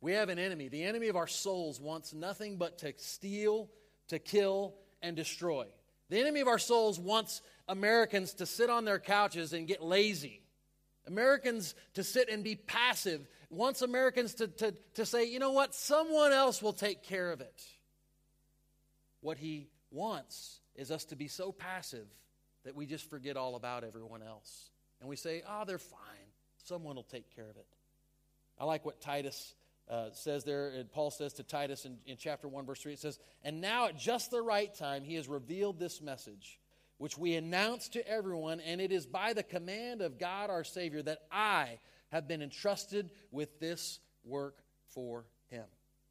We 0.00 0.12
have 0.12 0.28
an 0.28 0.38
enemy. 0.38 0.68
The 0.68 0.84
enemy 0.84 1.08
of 1.08 1.16
our 1.16 1.26
souls 1.26 1.80
wants 1.80 2.14
nothing 2.14 2.56
but 2.56 2.78
to 2.78 2.94
steal, 2.96 3.68
to 4.08 4.18
kill, 4.18 4.74
and 5.02 5.14
destroy. 5.14 5.66
The 6.08 6.18
enemy 6.18 6.40
of 6.40 6.48
our 6.48 6.58
souls 6.58 6.98
wants 6.98 7.42
Americans 7.68 8.34
to 8.34 8.46
sit 8.46 8.70
on 8.70 8.84
their 8.84 8.98
couches 8.98 9.52
and 9.52 9.66
get 9.66 9.82
lazy. 9.82 10.42
Americans 11.06 11.74
to 11.94 12.04
sit 12.04 12.28
and 12.28 12.42
be 12.42 12.56
passive. 12.56 13.26
Wants 13.50 13.82
Americans 13.82 14.34
to, 14.34 14.48
to, 14.48 14.74
to 14.94 15.06
say, 15.06 15.24
you 15.24 15.38
know 15.38 15.52
what, 15.52 15.74
someone 15.74 16.32
else 16.32 16.62
will 16.62 16.72
take 16.72 17.02
care 17.02 17.30
of 17.30 17.40
it. 17.40 17.62
What 19.20 19.38
he 19.38 19.68
wants 19.90 20.60
is 20.76 20.90
us 20.90 21.04
to 21.06 21.16
be 21.16 21.28
so 21.28 21.52
passive 21.52 22.06
that 22.64 22.74
we 22.74 22.86
just 22.86 23.08
forget 23.10 23.36
all 23.36 23.56
about 23.56 23.84
everyone 23.84 24.22
else. 24.22 24.70
And 25.00 25.08
we 25.08 25.16
say, 25.16 25.42
oh, 25.48 25.64
they're 25.66 25.78
fine. 25.78 25.98
Someone 26.64 26.96
will 26.96 27.02
take 27.02 27.34
care 27.34 27.48
of 27.48 27.56
it. 27.56 27.66
I 28.58 28.64
like 28.64 28.84
what 28.84 29.00
Titus 29.00 29.54
uh, 29.90 30.10
says 30.12 30.44
there, 30.44 30.68
and 30.68 30.90
Paul 30.90 31.10
says 31.10 31.32
to 31.34 31.42
Titus 31.42 31.84
in, 31.84 31.98
in 32.06 32.16
chapter 32.16 32.46
1, 32.46 32.64
verse 32.64 32.80
3, 32.80 32.92
it 32.92 33.00
says, 33.00 33.18
And 33.42 33.60
now 33.60 33.86
at 33.86 33.98
just 33.98 34.30
the 34.30 34.40
right 34.40 34.72
time, 34.72 35.02
he 35.02 35.16
has 35.16 35.28
revealed 35.28 35.80
this 35.80 36.00
message, 36.00 36.60
which 36.98 37.18
we 37.18 37.34
announce 37.34 37.88
to 37.90 38.08
everyone, 38.08 38.60
and 38.60 38.80
it 38.80 38.92
is 38.92 39.04
by 39.04 39.32
the 39.32 39.42
command 39.42 40.00
of 40.00 40.18
God 40.18 40.48
our 40.48 40.62
Savior 40.62 41.02
that 41.02 41.22
I 41.32 41.78
have 42.12 42.28
been 42.28 42.40
entrusted 42.40 43.10
with 43.32 43.58
this 43.58 43.98
work 44.24 44.62
for 44.94 45.24
him. 45.48 45.64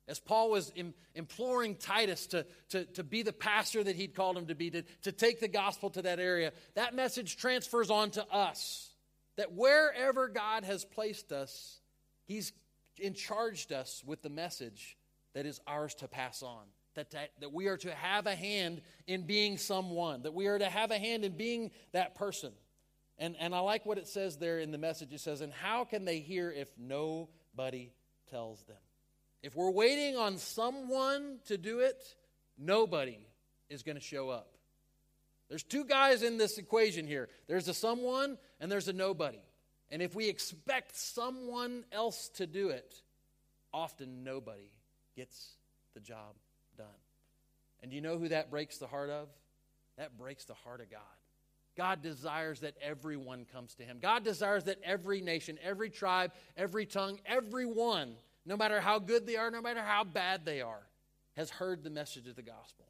As 0.10 0.20
Paul 0.20 0.50
was 0.50 0.74
Im- 0.76 0.96
imploring 1.16 1.76
Titus 1.76 2.28
to, 2.28 2.46
to, 2.70 2.84
to 2.86 3.04
be 3.04 3.22
the 3.22 3.32
pastor 3.32 3.84
that 3.84 3.96
he'd 3.96 4.16
called 4.16 4.38
him 4.38 4.48
to 4.48 4.56
be, 4.56 4.72
to, 4.72 4.84
to 5.04 5.12
take 5.12 5.40
the 5.40 5.48
gospel 5.48 5.90
to 5.92 6.02
that 6.02 6.20
area, 6.20 6.52
that 6.74 6.96
message 6.96 7.38
transfers 7.38 7.90
on 7.90 8.10
to 8.12 8.28
us. 8.28 8.90
That 9.38 9.54
wherever 9.54 10.28
God 10.28 10.66
has 10.66 10.84
placed 10.84 11.32
us, 11.32 11.80
he's 12.26 12.52
in 13.02 13.14
charged 13.14 13.72
us 13.72 14.04
with 14.06 14.22
the 14.22 14.30
message 14.30 14.98
that 15.34 15.46
is 15.46 15.60
ours 15.68 15.96
to 15.96 16.08
pass 16.08 16.44
on. 16.44 16.64
That, 16.96 17.12
that, 17.12 17.30
that 17.40 17.54
we 17.54 17.68
are 17.68 17.78
to 17.78 17.94
have 17.94 18.26
a 18.26 18.36
hand 18.36 18.82
in 19.08 19.26
being 19.26 19.58
someone, 19.58 20.24
that 20.24 20.34
we 20.34 20.48
are 20.48 20.58
to 20.58 20.70
have 20.70 20.92
a 20.92 20.98
hand 20.98 21.24
in 21.24 21.38
being 21.38 21.72
that 21.94 22.16
person. 22.16 22.52
And, 23.18 23.36
and 23.40 23.54
I 23.54 23.60
like 23.60 23.86
what 23.86 23.98
it 23.98 24.08
says 24.08 24.38
there 24.38 24.60
in 24.60 24.72
the 24.72 24.78
message. 24.78 25.14
It 25.14 25.20
says, 25.20 25.42
And 25.42 25.54
how 25.54 25.86
can 25.86 26.04
they 26.04 26.20
hear 26.20 26.52
if 26.52 26.70
nobody 26.78 27.92
tells 28.30 28.64
them? 28.64 28.78
If 29.44 29.56
we're 29.56 29.72
waiting 29.72 30.18
on 30.18 30.38
someone 30.38 31.40
to 31.46 31.58
do 31.58 31.80
it, 31.80 32.04
nobody 32.58 33.20
is 33.70 33.84
going 33.84 33.96
to 33.96 34.04
show 34.04 34.30
up. 34.30 34.50
There's 35.50 35.64
two 35.64 35.86
guys 35.86 36.22
in 36.24 36.38
this 36.38 36.58
equation 36.58 37.08
here 37.08 37.28
there's 37.48 37.68
a 37.68 37.74
someone 37.74 38.38
and 38.60 38.72
there's 38.72 38.88
a 38.88 38.94
nobody. 38.94 39.42
And 39.92 40.02
if 40.02 40.14
we 40.14 40.30
expect 40.30 40.96
someone 40.96 41.84
else 41.92 42.30
to 42.36 42.46
do 42.46 42.70
it, 42.70 42.94
often 43.74 44.24
nobody 44.24 44.72
gets 45.16 45.56
the 45.94 46.00
job 46.00 46.36
done. 46.78 46.88
And 47.82 47.92
do 47.92 47.96
you 47.96 48.02
know 48.02 48.18
who 48.18 48.30
that 48.30 48.52
breaks 48.52 48.78
the 48.78 48.88
heart 48.88 49.10
of? 49.10 49.30
That 49.98 50.18
breaks 50.18 50.46
the 50.46 50.54
heart 50.54 50.82
of 50.82 50.92
God. 50.92 51.02
God 51.76 52.02
desires 52.02 52.60
that 52.60 52.76
everyone 52.82 53.46
comes 53.46 53.76
to 53.76 53.84
him. 53.84 54.00
God 54.02 54.24
desires 54.24 54.66
that 54.66 54.80
every 54.84 55.22
nation, 55.22 55.58
every 55.64 55.90
tribe, 55.90 56.34
every 56.58 56.86
tongue, 56.86 57.20
everyone, 57.26 58.16
no 58.46 58.58
matter 58.58 58.82
how 58.82 59.00
good 59.00 59.26
they 59.26 59.38
are, 59.38 59.50
no 59.50 59.62
matter 59.62 59.82
how 59.82 60.04
bad 60.04 60.46
they 60.46 60.62
are, 60.62 60.84
has 61.38 61.50
heard 61.50 61.84
the 61.84 61.90
message 61.90 62.28
of 62.28 62.36
the 62.36 62.42
gospel. 62.42 62.86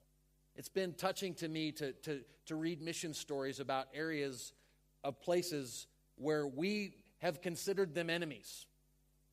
It's 0.55 0.69
been 0.69 0.93
touching 0.93 1.35
to 1.35 1.47
me 1.47 1.71
to, 1.73 1.93
to, 1.93 2.21
to 2.47 2.55
read 2.55 2.81
mission 2.81 3.13
stories 3.13 3.59
about 3.59 3.87
areas 3.93 4.53
of 5.03 5.21
places 5.21 5.87
where 6.19 6.47
we 6.47 6.93
have 7.19 7.41
considered 7.41 7.93
them 7.93 8.09
enemies. 8.09 8.65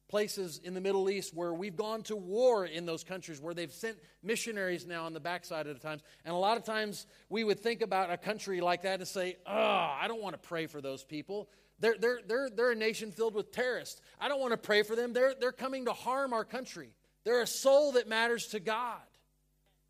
Places 0.08 0.60
in 0.62 0.74
the 0.74 0.80
Middle 0.80 1.10
East 1.10 1.34
where 1.34 1.52
we've 1.52 1.76
gone 1.76 2.02
to 2.04 2.14
war 2.14 2.64
in 2.64 2.86
those 2.86 3.02
countries, 3.02 3.40
where 3.40 3.54
they've 3.54 3.72
sent 3.72 3.98
missionaries 4.22 4.86
now 4.86 5.04
on 5.04 5.12
the 5.12 5.20
backside 5.20 5.66
of 5.66 5.74
the 5.74 5.80
times. 5.80 6.02
And 6.24 6.32
a 6.32 6.38
lot 6.38 6.56
of 6.56 6.64
times 6.64 7.06
we 7.28 7.42
would 7.42 7.58
think 7.58 7.82
about 7.82 8.12
a 8.12 8.16
country 8.16 8.60
like 8.60 8.82
that 8.82 9.00
and 9.00 9.08
say, 9.08 9.36
oh, 9.46 9.52
I 9.52 10.04
don't 10.06 10.22
want 10.22 10.40
to 10.40 10.48
pray 10.48 10.66
for 10.66 10.80
those 10.80 11.02
people. 11.02 11.48
They're, 11.80 11.96
they're, 11.98 12.20
they're, 12.26 12.50
they're 12.50 12.70
a 12.70 12.76
nation 12.76 13.10
filled 13.10 13.34
with 13.34 13.50
terrorists. 13.50 14.00
I 14.20 14.28
don't 14.28 14.40
want 14.40 14.52
to 14.52 14.56
pray 14.58 14.84
for 14.84 14.94
them. 14.94 15.12
They're, 15.12 15.34
they're 15.38 15.50
coming 15.50 15.86
to 15.86 15.92
harm 15.92 16.32
our 16.32 16.44
country. 16.44 16.94
They're 17.24 17.42
a 17.42 17.46
soul 17.46 17.92
that 17.92 18.08
matters 18.08 18.46
to 18.48 18.60
God. 18.60 19.00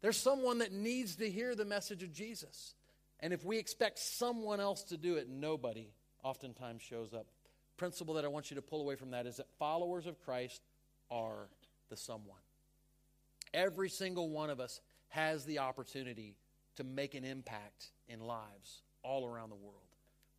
There's 0.01 0.17
someone 0.17 0.59
that 0.59 0.73
needs 0.73 1.17
to 1.17 1.31
hear 1.31 1.55
the 1.55 1.67
message 1.67 2.03
of 2.03 2.13
Jesus. 2.13 2.75
And 3.21 3.35
if 3.35 3.45
we 3.45 3.59
expect 3.59 3.99
someone 3.99 4.61
else 4.61 4.85
to 4.85 4.97
do 4.97 5.17
it, 5.17 5.29
nobody 5.29 5.91
oftentimes 6.27 6.83
shows 6.83 7.15
up. 7.15 7.27
Principle 7.77 8.15
that 8.15 8.25
I 8.25 8.29
want 8.29 8.51
you 8.51 8.57
to 8.57 8.63
pull 8.63 8.81
away 8.81 8.97
from 8.97 9.11
that 9.11 9.27
is 9.27 9.37
that 9.37 9.47
followers 9.59 10.07
of 10.07 10.19
Christ 10.19 10.63
are 11.09 11.49
the 11.89 11.97
someone. 11.97 12.41
Every 13.55 13.89
single 13.89 14.29
one 14.29 14.51
of 14.51 14.59
us 14.59 14.81
has 15.09 15.45
the 15.45 15.61
opportunity 15.61 16.35
to 16.77 16.85
make 16.85 17.15
an 17.15 17.25
impact 17.25 17.91
in 18.09 18.21
lives 18.21 18.83
all 19.03 19.25
around 19.25 19.51
the 19.51 19.57
world. 19.57 19.77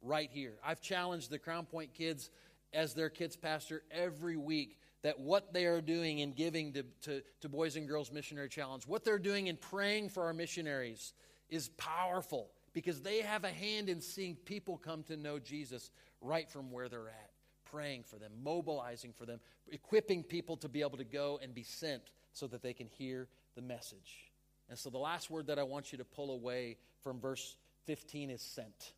Right 0.02 0.30
here. 0.32 0.56
I've 0.64 0.82
challenged 0.82 1.30
the 1.30 1.40
Crown 1.40 1.66
Point 1.66 1.94
kids 1.94 2.30
as 2.74 2.94
their 2.94 3.10
kids 3.10 3.38
pastor 3.38 3.82
every 3.90 4.36
week 4.36 4.78
that 5.04 5.20
what 5.20 5.54
they 5.54 5.66
are 5.66 5.80
doing 5.80 6.20
in 6.20 6.34
giving 6.34 6.74
to, 6.74 6.84
to, 7.04 7.22
to 7.42 7.50
Boys 7.50 7.78
and 7.78 7.88
Girls 7.88 8.12
Missionary 8.12 8.50
Challenge, 8.50 8.86
what 8.88 9.06
they're 9.06 9.18
doing 9.18 9.48
in 9.48 9.56
praying 9.56 10.10
for 10.10 10.26
our 10.26 10.34
missionaries 10.34 11.14
is 11.50 11.70
powerful 11.78 12.50
because 12.78 13.02
they 13.02 13.22
have 13.22 13.44
a 13.44 13.50
hand 13.50 13.90
in 13.90 14.00
seeing 14.00 14.36
people 14.36 14.78
come 14.78 15.02
to 15.02 15.18
know 15.18 15.40
Jesus 15.40 15.90
right 16.22 16.48
from 16.48 16.72
where 16.72 16.88
they're 16.88 17.08
at, 17.08 17.32
praying 17.66 18.04
for 18.04 18.18
them, 18.18 18.32
mobilizing 18.44 19.14
for 19.18 19.26
them, 19.26 19.40
equipping 19.72 20.22
people 20.22 20.56
to 20.58 20.70
be 20.70 20.82
able 20.82 21.00
to 21.00 21.04
go 21.04 21.40
and 21.42 21.56
be 21.56 21.64
sent 21.64 22.04
so 22.34 22.46
that 22.46 22.62
they 22.62 22.74
can 22.74 22.86
hear 22.86 23.30
the 23.56 23.64
message. 23.64 24.30
And 24.70 24.78
so 24.78 24.92
the 24.92 25.00
last 25.00 25.32
word 25.32 25.48
that 25.48 25.58
I 25.58 25.64
want 25.64 25.92
you 25.92 25.98
to 25.98 26.06
pull 26.06 26.30
away 26.30 26.78
from 27.02 27.20
verse 27.20 27.58
15 27.86 28.30
is 28.30 28.44
sent. 28.44 28.94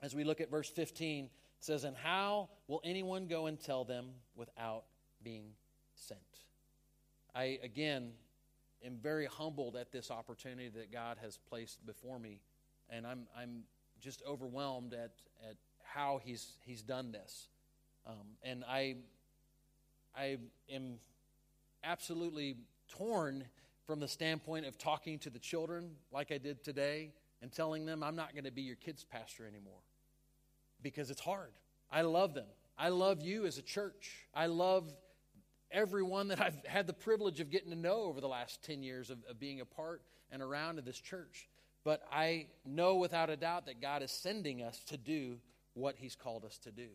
As 0.00 0.14
we 0.14 0.22
look 0.22 0.40
at 0.40 0.48
verse 0.48 0.68
15, 0.68 1.24
it 1.24 1.30
says, 1.58 1.82
And 1.82 1.96
how 1.96 2.48
will 2.68 2.80
anyone 2.84 3.26
go 3.26 3.46
and 3.46 3.58
tell 3.58 3.82
them 3.82 4.10
without 4.36 4.84
being 5.20 5.46
sent? 5.96 6.20
I, 7.34 7.58
again, 7.64 8.12
am 8.84 8.98
very 9.02 9.26
humbled 9.26 9.74
at 9.74 9.90
this 9.90 10.12
opportunity 10.12 10.68
that 10.68 10.92
God 10.92 11.18
has 11.22 11.40
placed 11.48 11.84
before 11.84 12.20
me 12.20 12.38
and 12.90 13.06
I'm 13.06 13.26
I'm 13.36 13.64
just 14.00 14.22
overwhelmed 14.28 14.94
at 14.94 15.12
at 15.48 15.56
how 15.82 16.20
he's 16.22 16.52
he's 16.64 16.82
done 16.82 17.12
this, 17.12 17.48
um, 18.06 18.36
and 18.42 18.64
I 18.68 18.96
I 20.16 20.38
am 20.70 20.98
absolutely 21.82 22.56
torn 22.88 23.44
from 23.86 24.00
the 24.00 24.08
standpoint 24.08 24.66
of 24.66 24.78
talking 24.78 25.18
to 25.20 25.30
the 25.30 25.38
children 25.38 25.90
like 26.12 26.32
I 26.32 26.38
did 26.38 26.64
today 26.64 27.12
and 27.42 27.52
telling 27.52 27.84
them 27.84 28.02
I'm 28.02 28.16
not 28.16 28.32
going 28.32 28.44
to 28.44 28.52
be 28.52 28.62
your 28.62 28.76
kids 28.76 29.04
pastor 29.04 29.46
anymore 29.46 29.82
because 30.82 31.10
it's 31.10 31.20
hard. 31.20 31.52
I 31.90 32.02
love 32.02 32.34
them. 32.34 32.46
I 32.78 32.88
love 32.88 33.20
you 33.20 33.46
as 33.46 33.58
a 33.58 33.62
church. 33.62 34.26
I 34.34 34.46
love 34.46 34.92
everyone 35.70 36.28
that 36.28 36.40
I've 36.40 36.56
had 36.66 36.86
the 36.86 36.92
privilege 36.92 37.40
of 37.40 37.50
getting 37.50 37.70
to 37.70 37.76
know 37.76 38.02
over 38.02 38.20
the 38.20 38.28
last 38.28 38.62
10 38.64 38.82
years 38.82 39.10
of, 39.10 39.18
of 39.28 39.38
being 39.38 39.60
a 39.60 39.64
part 39.64 40.02
and 40.30 40.40
around 40.42 40.78
of 40.78 40.84
this 40.84 40.98
church. 40.98 41.48
But 41.84 42.02
I 42.10 42.46
know 42.64 42.96
without 42.96 43.28
a 43.28 43.36
doubt 43.36 43.66
that 43.66 43.80
God 43.80 44.02
is 44.02 44.10
sending 44.10 44.62
us 44.62 44.78
to 44.84 44.96
do 44.96 45.36
what 45.74 45.96
He's 45.96 46.16
called 46.16 46.44
us 46.44 46.58
to 46.58 46.72
do. 46.72 46.88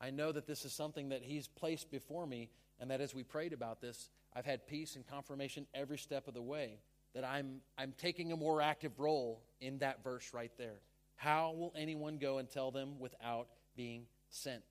I 0.00 0.10
know 0.10 0.30
that 0.30 0.46
this 0.46 0.64
is 0.64 0.72
something 0.72 1.08
that 1.08 1.22
He's 1.22 1.48
placed 1.48 1.90
before 1.90 2.26
me, 2.26 2.50
and 2.80 2.90
that 2.90 3.00
as 3.00 3.14
we 3.14 3.24
prayed 3.24 3.52
about 3.52 3.80
this, 3.80 4.10
I've 4.34 4.46
had 4.46 4.68
peace 4.68 4.94
and 4.94 5.04
confirmation 5.06 5.66
every 5.74 5.98
step 5.98 6.28
of 6.28 6.34
the 6.34 6.42
way 6.42 6.78
that 7.14 7.24
I'm, 7.24 7.60
I'm 7.76 7.92
taking 7.98 8.30
a 8.30 8.36
more 8.36 8.62
active 8.62 9.00
role 9.00 9.42
in 9.60 9.78
that 9.78 10.04
verse 10.04 10.32
right 10.32 10.52
there. 10.56 10.80
How 11.16 11.52
will 11.56 11.72
anyone 11.76 12.18
go 12.18 12.38
and 12.38 12.48
tell 12.48 12.70
them 12.70 13.00
without 13.00 13.48
being 13.76 14.04
sent? 14.30 14.62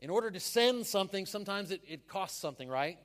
In 0.00 0.08
order 0.08 0.30
to 0.30 0.40
send 0.40 0.86
something, 0.86 1.26
sometimes 1.26 1.70
it, 1.70 1.82
it 1.86 2.08
costs 2.08 2.40
something, 2.40 2.68
right? 2.68 2.98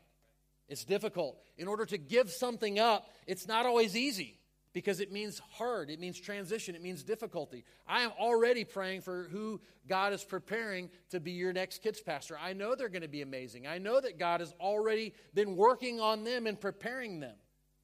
It's 0.69 0.85
difficult. 0.85 1.37
In 1.57 1.67
order 1.67 1.85
to 1.87 1.97
give 1.97 2.31
something 2.31 2.79
up, 2.79 3.09
it's 3.27 3.47
not 3.47 3.65
always 3.65 3.97
easy 3.97 4.38
because 4.73 4.99
it 4.99 5.11
means 5.11 5.41
hard, 5.53 5.89
it 5.89 5.99
means 5.99 6.19
transition, 6.19 6.75
it 6.75 6.81
means 6.81 7.03
difficulty. 7.03 7.65
I 7.87 8.01
am 8.01 8.11
already 8.19 8.63
praying 8.63 9.01
for 9.01 9.23
who 9.31 9.61
God 9.87 10.13
is 10.13 10.23
preparing 10.23 10.89
to 11.09 11.19
be 11.19 11.31
your 11.31 11.53
next 11.53 11.81
kids 11.81 12.01
pastor. 12.01 12.37
I 12.39 12.53
know 12.53 12.75
they're 12.75 12.89
going 12.89 13.01
to 13.01 13.07
be 13.07 13.21
amazing. 13.21 13.65
I 13.65 13.79
know 13.79 13.99
that 13.99 14.19
God 14.19 14.41
has 14.41 14.53
already 14.59 15.13
been 15.33 15.55
working 15.55 15.99
on 15.99 16.23
them 16.23 16.45
and 16.45 16.59
preparing 16.59 17.19
them. 17.19 17.35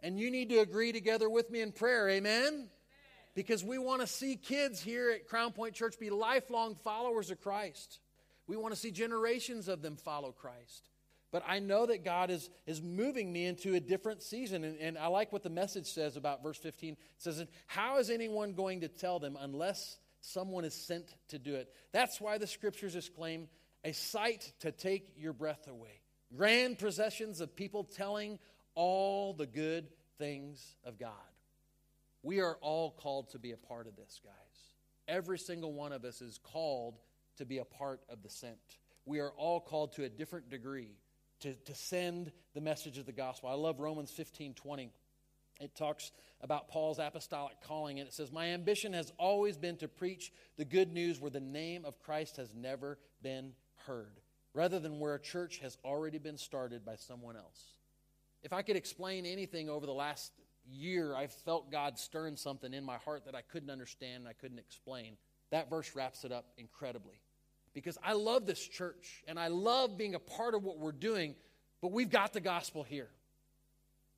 And 0.02 0.20
you 0.20 0.30
need 0.30 0.50
to 0.50 0.60
agree 0.60 0.92
together 0.92 1.30
with 1.30 1.50
me 1.50 1.62
in 1.62 1.72
prayer. 1.72 2.08
Amen? 2.10 2.48
Amen. 2.48 2.70
Because 3.34 3.64
we 3.64 3.78
want 3.78 4.02
to 4.02 4.08
see 4.08 4.36
kids 4.36 4.82
here 4.82 5.12
at 5.12 5.28
Crown 5.28 5.52
Point 5.52 5.74
Church 5.74 6.00
be 6.00 6.10
lifelong 6.10 6.76
followers 6.76 7.32
of 7.32 7.42
Christ. 7.42 8.00
We 8.48 8.56
want 8.56 8.74
to 8.74 8.80
see 8.80 8.92
generations 8.92 9.68
of 9.68 9.82
them 9.82 9.98
follow 9.98 10.32
Christ. 10.32 10.88
But 11.36 11.44
I 11.46 11.60
know 11.60 11.86
that 11.88 12.06
God 12.06 12.32
is, 12.32 12.50
is 12.66 12.82
moving 12.82 13.34
me 13.34 13.46
into 13.46 13.76
a 13.76 13.82
different 13.82 14.24
season. 14.24 14.64
And, 14.64 14.80
and 14.80 14.98
I 14.98 15.08
like 15.08 15.34
what 15.34 15.44
the 15.44 15.50
message 15.50 15.88
says 15.88 16.16
about 16.16 16.42
verse 16.42 16.58
15. 16.58 16.94
It 16.94 16.98
says, 17.18 17.46
How 17.68 17.98
is 17.98 18.10
anyone 18.10 18.54
going 18.54 18.80
to 18.80 18.88
tell 18.88 19.20
them 19.20 19.38
unless 19.38 19.98
someone 20.22 20.64
is 20.64 20.74
sent 20.74 21.14
to 21.28 21.38
do 21.38 21.56
it? 21.56 21.68
That's 21.92 22.22
why 22.22 22.38
the 22.38 22.48
scriptures 22.48 22.96
exclaim, 22.96 23.50
A 23.84 23.92
sight 23.92 24.54
to 24.62 24.72
take 24.72 25.12
your 25.18 25.34
breath 25.34 25.68
away. 25.68 26.00
Grand 26.34 26.80
processions 26.80 27.42
of 27.42 27.54
people 27.54 27.84
telling 27.84 28.40
all 28.74 29.34
the 29.34 29.46
good 29.46 29.90
things 30.18 30.78
of 30.86 30.98
God. 30.98 31.12
We 32.24 32.40
are 32.40 32.56
all 32.62 32.92
called 32.92 33.32
to 33.32 33.40
be 33.40 33.52
a 33.52 33.58
part 33.58 33.88
of 33.88 33.98
this, 33.98 34.22
guys. 34.24 34.34
Every 35.10 35.38
single 35.38 35.74
one 35.74 35.92
of 35.92 36.06
us 36.06 36.22
is 36.22 36.40
called 36.42 36.98
to 37.40 37.46
be 37.46 37.58
a 37.58 37.66
part 37.66 38.00
of 38.08 38.24
the 38.24 38.30
sent. 38.30 38.78
We 39.06 39.20
are 39.20 39.32
all 39.32 39.60
called 39.60 39.92
to 39.96 40.06
a 40.06 40.10
different 40.10 40.50
degree 40.50 40.96
to, 41.46 41.54
to 41.54 41.76
send 41.76 42.32
the 42.56 42.62
message 42.62 42.98
of 42.98 43.06
the 43.06 43.12
gospel. 43.12 43.50
I 43.50 43.54
love 43.54 43.80
Romans 43.80 44.10
15 44.10 44.56
20. 44.56 44.90
it 45.62 45.76
talks 45.76 46.12
about 46.42 46.68
Paul's 46.70 46.98
apostolic 46.98 47.62
calling, 47.62 48.00
and 48.00 48.08
it 48.08 48.14
says, 48.14 48.32
My 48.32 48.48
ambition 48.48 48.94
has 48.94 49.14
always 49.20 49.56
been 49.56 49.78
to 49.78 49.88
preach 49.88 50.32
the 50.58 50.66
good 50.66 50.92
news 50.92 51.20
where 51.20 51.30
the 51.30 51.40
name 51.40 51.86
of 51.86 52.00
Christ 52.00 52.38
has 52.38 52.54
never 52.56 52.98
been 53.22 53.54
heard, 53.86 54.20
rather 54.56 54.80
than 54.80 55.00
where 55.00 55.14
a 55.14 55.22
church 55.22 55.60
has 55.60 55.78
already 55.86 56.18
been 56.18 56.38
started 56.38 56.84
by 56.84 56.96
someone 56.96 57.36
else. 57.36 57.64
If 58.42 58.52
I 58.52 58.64
could 58.64 58.76
explain 58.76 59.26
anything 59.26 59.70
over 59.70 59.86
the 59.86 59.94
last 59.94 60.32
year, 60.68 61.16
I've 61.16 61.32
felt 61.32 61.72
God 61.72 62.00
stirring 62.00 62.38
something 62.38 62.74
in 62.74 62.84
my 62.84 62.98
heart 62.98 63.26
that 63.26 63.36
I 63.36 63.42
couldn't 63.42 63.70
understand 63.70 64.22
and 64.22 64.28
I 64.28 64.34
couldn't 64.34 64.60
explain. 64.60 65.18
That 65.52 65.70
verse 65.70 65.96
wraps 65.96 66.26
it 66.26 66.32
up 66.32 66.48
incredibly. 66.58 67.22
Because 67.76 68.00
I 68.04 68.14
love 68.14 68.48
this 68.48 68.60
church 68.60 69.24
and 69.28 69.40
I 69.40 69.50
love 69.50 69.98
being 69.98 70.16
a 70.16 70.20
part 70.20 70.56
of 70.56 70.64
what 70.64 70.80
we're 70.80 70.92
doing, 70.92 71.36
but 71.82 71.92
we've 71.92 72.10
got 72.10 72.34
the 72.34 72.42
gospel 72.42 72.82
here. 72.82 73.10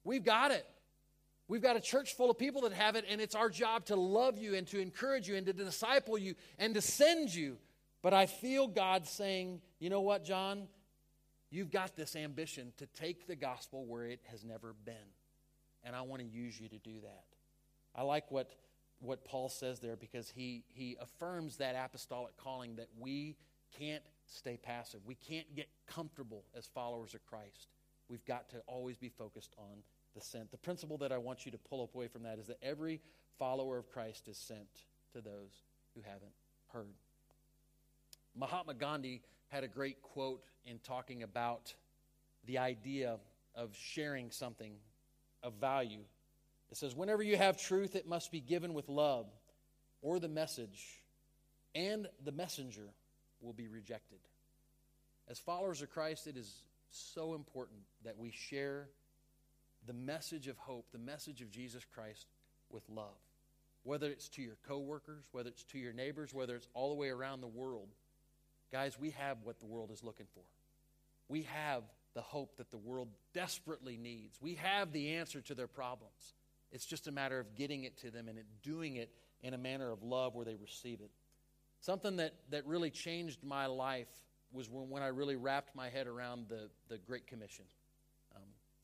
We've 0.06 0.24
got 0.24 0.52
it. 0.52 0.66
We've 1.50 1.62
got 1.62 1.76
a 1.76 1.82
church 1.82 2.16
full 2.16 2.30
of 2.30 2.38
people 2.38 2.62
that 2.62 2.74
have 2.74 2.96
it, 2.96 3.06
and 3.10 3.20
it's 3.20 3.36
our 3.36 3.50
job 3.50 3.86
to 3.86 3.96
love 3.96 4.38
you 4.38 4.56
and 4.56 4.68
to 4.68 4.80
encourage 4.80 5.28
you 5.28 5.36
and 5.36 5.46
to 5.48 5.54
disciple 5.54 6.18
you 6.18 6.36
and 6.60 6.74
to 6.76 6.82
send 6.82 7.34
you. 7.34 7.58
But 8.02 8.14
I 8.14 8.26
feel 8.26 8.68
God 8.68 9.08
saying, 9.08 9.62
you 9.80 9.90
know 9.90 10.02
what, 10.02 10.24
John? 10.24 10.68
You've 11.50 11.72
got 11.72 11.96
this 11.96 12.16
ambition 12.16 12.74
to 12.78 12.86
take 12.86 13.28
the 13.28 13.36
gospel 13.36 13.86
where 13.86 14.06
it 14.06 14.20
has 14.30 14.44
never 14.44 14.76
been. 14.86 14.96
And 15.84 15.96
I 15.96 16.02
want 16.02 16.22
to 16.22 16.28
use 16.28 16.60
you 16.60 16.68
to 16.68 16.78
do 16.78 17.00
that. 17.02 17.24
I 17.96 18.04
like 18.04 18.30
what, 18.30 18.52
what 19.00 19.24
Paul 19.24 19.48
says 19.48 19.80
there 19.80 19.96
because 19.96 20.30
he, 20.30 20.66
he 20.68 20.98
affirms 21.02 21.58
that 21.58 21.76
apostolic 21.76 22.36
calling 22.36 22.76
that 22.76 22.90
we 23.00 23.38
can't 23.78 24.04
stay 24.26 24.58
passive. 24.58 25.00
We 25.06 25.16
can't 25.16 25.56
get 25.56 25.68
comfortable 25.88 26.44
as 26.56 26.66
followers 26.68 27.14
of 27.14 27.26
Christ. 27.26 27.68
We've 28.10 28.26
got 28.26 28.50
to 28.50 28.58
always 28.68 28.98
be 28.98 29.10
focused 29.10 29.54
on 29.58 29.84
the 30.16 30.22
sent. 30.22 30.52
The 30.52 30.58
principle 30.58 30.98
that 31.00 31.12
I 31.12 31.18
want 31.18 31.46
you 31.46 31.52
to 31.52 31.58
pull 31.58 31.84
up 31.84 31.96
away 31.96 32.08
from 32.08 32.24
that 32.24 32.40
is 32.40 32.48
that 32.48 32.58
every 32.62 33.02
follower 33.38 33.78
of 33.78 33.90
Christ 33.90 34.28
is 34.28 34.38
sent 34.38 34.68
to 35.14 35.22
those 35.22 35.64
who 35.96 36.02
haven't 36.02 36.32
heard. 36.74 36.94
Mahatma 38.36 38.74
Gandhi 38.74 39.22
had 39.50 39.64
a 39.64 39.68
great 39.68 40.02
quote 40.02 40.44
in 40.66 40.80
talking 40.80 41.24
about 41.24 41.74
the 42.46 42.58
idea 42.58 43.18
of 43.56 43.76
sharing 43.76 44.32
something 44.32 44.74
of 45.44 45.54
value. 45.54 46.02
It 46.70 46.78
says, 46.78 46.96
Whenever 46.96 47.24
you 47.24 47.38
have 47.38 47.58
truth, 47.58 47.96
it 47.96 48.08
must 48.08 48.32
be 48.32 48.40
given 48.40 48.74
with 48.74 48.90
love, 48.90 49.28
or 50.02 50.20
the 50.20 50.28
message 50.28 51.02
and 51.74 52.08
the 52.24 52.32
messenger 52.32 52.90
will 53.42 53.54
be 53.54 53.68
rejected. 53.68 54.20
As 55.30 55.40
followers 55.40 55.82
of 55.82 55.90
Christ, 55.90 56.28
it 56.28 56.38
is 56.38 56.64
so 56.90 57.34
important 57.34 57.80
that 58.04 58.18
we 58.18 58.32
share 58.32 58.88
the 59.86 59.94
message 59.94 60.48
of 60.48 60.58
hope, 60.58 60.86
the 60.92 60.98
message 60.98 61.42
of 61.42 61.52
Jesus 61.52 61.84
Christ 61.94 62.28
with 62.70 62.84
love. 62.90 63.18
Whether 63.84 64.08
it's 64.08 64.30
to 64.30 64.42
your 64.42 64.58
coworkers, 64.68 65.26
whether 65.32 65.50
it's 65.50 65.64
to 65.66 65.80
your 65.80 65.94
neighbors, 65.94 66.34
whether 66.34 66.56
it's 66.56 66.68
all 66.74 66.90
the 66.90 66.96
way 66.96 67.10
around 67.10 67.42
the 67.42 67.48
world. 67.48 67.88
Guys, 68.72 69.00
we 69.00 69.12
have 69.12 69.38
what 69.44 69.60
the 69.60 69.66
world 69.66 69.92
is 69.92 70.04
looking 70.04 70.26
for. 70.34 70.44
We 71.30 71.44
have 71.44 71.84
the 72.14 72.22
hope 72.22 72.58
that 72.58 72.72
the 72.72 72.78
world 72.78 73.10
desperately 73.34 73.98
needs. 73.98 74.42
We 74.42 74.56
have 74.56 74.92
the 74.92 75.16
answer 75.16 75.40
to 75.42 75.56
their 75.56 75.68
problems. 75.68 76.34
It's 76.72 76.86
just 76.86 77.08
a 77.08 77.12
matter 77.12 77.40
of 77.40 77.56
getting 77.56 77.86
it 77.86 77.98
to 78.00 78.12
them 78.12 78.28
and 78.28 78.40
doing 78.62 78.98
it 78.98 79.10
in 79.42 79.54
a 79.54 79.58
manner 79.58 79.92
of 79.92 80.04
love 80.04 80.36
where 80.36 80.46
they 80.46 80.56
receive 80.56 81.00
it. 81.00 81.12
Something 81.80 82.18
that, 82.18 82.34
that 82.50 82.66
really 82.66 82.90
changed 82.90 83.44
my 83.44 83.66
life 83.68 84.08
was 84.52 84.70
when, 84.70 84.90
when 84.90 85.04
I 85.04 85.08
really 85.08 85.36
wrapped 85.36 85.76
my 85.76 85.90
head 85.90 86.08
around 86.08 86.48
the, 86.50 86.70
the 86.90 86.98
Great 86.98 87.28
Commission. 87.28 87.66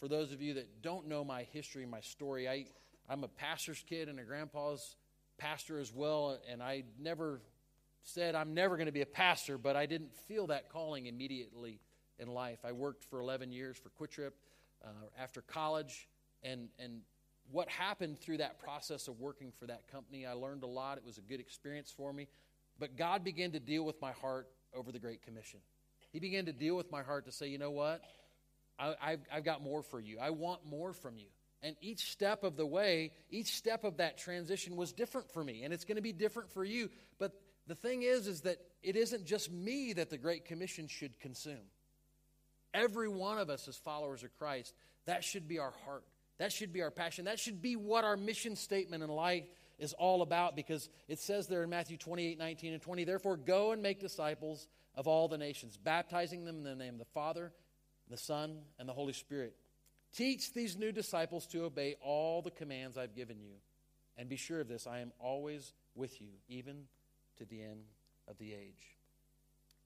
For 0.03 0.09
those 0.09 0.33
of 0.33 0.41
you 0.41 0.55
that 0.55 0.81
don't 0.81 1.07
know 1.07 1.23
my 1.23 1.43
history, 1.43 1.85
my 1.85 2.01
story, 2.01 2.49
I, 2.49 2.65
I'm 3.07 3.23
a 3.23 3.29
pastor's 3.29 3.81
kid 3.87 4.09
and 4.09 4.19
a 4.19 4.23
grandpa's 4.23 4.97
pastor 5.37 5.79
as 5.79 5.93
well, 5.93 6.37
and 6.51 6.61
I 6.61 6.83
never 6.99 7.39
said 8.03 8.35
I'm 8.35 8.53
never 8.53 8.75
going 8.75 8.87
to 8.87 8.91
be 8.91 8.99
a 8.99 9.05
pastor, 9.05 9.57
but 9.57 9.77
I 9.77 9.85
didn't 9.85 10.13
feel 10.13 10.47
that 10.47 10.67
calling 10.67 11.05
immediately 11.05 11.79
in 12.19 12.27
life. 12.27 12.59
I 12.65 12.73
worked 12.73 13.05
for 13.05 13.21
11 13.21 13.53
years 13.53 13.77
for 13.77 13.91
QuikTrip 13.91 14.31
uh, 14.83 14.89
after 15.17 15.39
college, 15.39 16.09
and, 16.43 16.67
and 16.77 16.99
what 17.49 17.69
happened 17.69 18.19
through 18.19 18.39
that 18.39 18.59
process 18.59 19.07
of 19.07 19.21
working 19.21 19.53
for 19.57 19.67
that 19.67 19.87
company, 19.89 20.25
I 20.25 20.33
learned 20.33 20.63
a 20.63 20.67
lot. 20.67 20.97
It 20.97 21.05
was 21.05 21.17
a 21.17 21.21
good 21.21 21.39
experience 21.39 21.93
for 21.95 22.11
me. 22.11 22.27
But 22.79 22.97
God 22.97 23.23
began 23.23 23.51
to 23.51 23.59
deal 23.59 23.83
with 23.83 24.01
my 24.01 24.11
heart 24.11 24.47
over 24.75 24.91
the 24.91 24.99
Great 24.99 25.21
Commission. 25.23 25.59
He 26.11 26.19
began 26.19 26.45
to 26.45 26.53
deal 26.53 26.75
with 26.75 26.91
my 26.91 27.03
heart 27.03 27.25
to 27.25 27.31
say, 27.31 27.47
you 27.47 27.57
know 27.57 27.71
what? 27.71 28.01
I, 28.79 29.17
have 29.29 29.43
got 29.43 29.61
more 29.61 29.83
for 29.83 29.99
you. 29.99 30.17
I 30.19 30.31
want 30.31 30.65
more 30.65 30.93
from 30.93 31.17
you. 31.17 31.27
And 31.61 31.75
each 31.79 32.11
step 32.11 32.43
of 32.43 32.57
the 32.57 32.65
way, 32.65 33.11
each 33.29 33.55
step 33.55 33.83
of 33.83 33.97
that 33.97 34.17
transition 34.17 34.75
was 34.75 34.91
different 34.91 35.31
for 35.31 35.43
me, 35.43 35.63
and 35.63 35.73
it's 35.73 35.85
going 35.85 35.95
to 35.95 36.01
be 36.01 36.11
different 36.11 36.51
for 36.51 36.65
you. 36.65 36.89
But 37.19 37.31
the 37.67 37.75
thing 37.75 38.03
is, 38.03 38.27
is 38.27 38.41
that 38.41 38.57
it 38.81 38.97
isn't 38.97 39.25
just 39.25 39.51
me 39.51 39.93
that 39.93 40.09
the 40.09 40.17
Great 40.17 40.45
Commission 40.45 40.87
should 40.87 41.19
consume. 41.19 41.69
Every 42.73 43.07
one 43.07 43.37
of 43.37 43.49
us 43.49 43.67
as 43.67 43.77
followers 43.77 44.23
of 44.23 44.37
Christ, 44.37 44.73
that 45.05 45.23
should 45.23 45.47
be 45.47 45.59
our 45.59 45.73
heart. 45.85 46.03
That 46.39 46.51
should 46.51 46.73
be 46.73 46.81
our 46.81 46.91
passion. 46.91 47.25
That 47.25 47.39
should 47.39 47.61
be 47.61 47.75
what 47.75 48.03
our 48.03 48.17
mission 48.17 48.55
statement 48.55 49.03
in 49.03 49.09
life 49.09 49.45
is 49.79 49.93
all 49.93 50.21
about 50.21 50.55
because 50.55 50.89
it 51.07 51.19
says 51.19 51.47
there 51.47 51.63
in 51.63 51.69
Matthew 51.69 51.97
28 51.97 52.37
19 52.37 52.73
and 52.73 52.81
20, 52.81 53.03
therefore 53.03 53.37
go 53.37 53.71
and 53.71 53.81
make 53.81 53.99
disciples 53.99 54.67
of 54.95 55.07
all 55.07 55.27
the 55.27 55.37
nations, 55.37 55.77
baptizing 55.77 56.45
them 56.45 56.57
in 56.57 56.63
the 56.63 56.75
name 56.75 56.93
of 56.93 56.99
the 56.99 57.05
Father 57.05 57.51
the 58.09 58.17
Son, 58.17 58.59
and 58.79 58.87
the 58.87 58.93
Holy 58.93 59.13
Spirit. 59.13 59.55
Teach 60.15 60.53
these 60.53 60.77
new 60.77 60.91
disciples 60.91 61.47
to 61.47 61.63
obey 61.63 61.95
all 62.01 62.41
the 62.41 62.51
commands 62.51 62.97
I've 62.97 63.15
given 63.15 63.39
you. 63.39 63.55
And 64.17 64.29
be 64.29 64.35
sure 64.35 64.61
of 64.61 64.67
this 64.67 64.85
I 64.85 64.99
am 64.99 65.11
always 65.19 65.73
with 65.95 66.21
you, 66.21 66.27
even 66.47 66.83
to 67.37 67.45
the 67.45 67.61
end 67.61 67.85
of 68.27 68.37
the 68.37 68.53
age. 68.53 68.97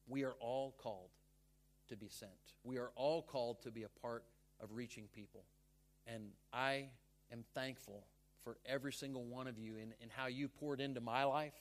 We 0.08 0.24
are 0.24 0.36
all 0.40 0.76
called 0.78 1.10
to 1.90 1.96
be 1.96 2.10
sent. 2.10 2.32
We 2.64 2.78
are 2.78 2.92
all 2.96 3.22
called 3.22 3.62
to 3.64 3.72
be 3.72 3.84
a 3.84 4.02
part 4.02 4.24
of 4.60 4.74
reaching 4.74 5.08
people. 5.16 5.44
And 6.06 6.32
I 6.52 6.90
am 7.32 7.44
thankful 7.54 8.04
for 8.48 8.56
every 8.66 8.94
single 8.94 9.26
one 9.26 9.46
of 9.46 9.60
you 9.60 9.76
and, 9.76 9.92
in 10.02 10.08
how 10.10 10.28
you 10.28 10.48
poured 10.48 10.80
into 10.80 11.02
my 11.02 11.26
life 11.26 11.52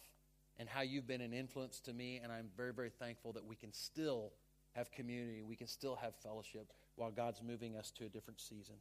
and 0.56 0.68
how 0.68 0.82
you've 0.82 1.08
been 1.08 1.20
an 1.20 1.32
influence 1.32 1.80
to 1.80 1.92
me. 1.92 2.20
And 2.22 2.30
I'm 2.30 2.46
very, 2.56 2.72
very 2.72 2.90
thankful 2.90 3.32
that 3.32 3.44
we 3.44 3.56
can 3.56 3.72
still 3.72 4.30
have 4.76 4.92
community, 4.92 5.42
we 5.42 5.56
can 5.56 5.66
still 5.66 5.96
have 5.96 6.14
fellowship 6.14 6.72
while 6.94 7.10
God's 7.10 7.42
moving 7.42 7.76
us 7.76 7.90
to 7.98 8.04
a 8.04 8.08
different 8.08 8.40
season. 8.40 8.76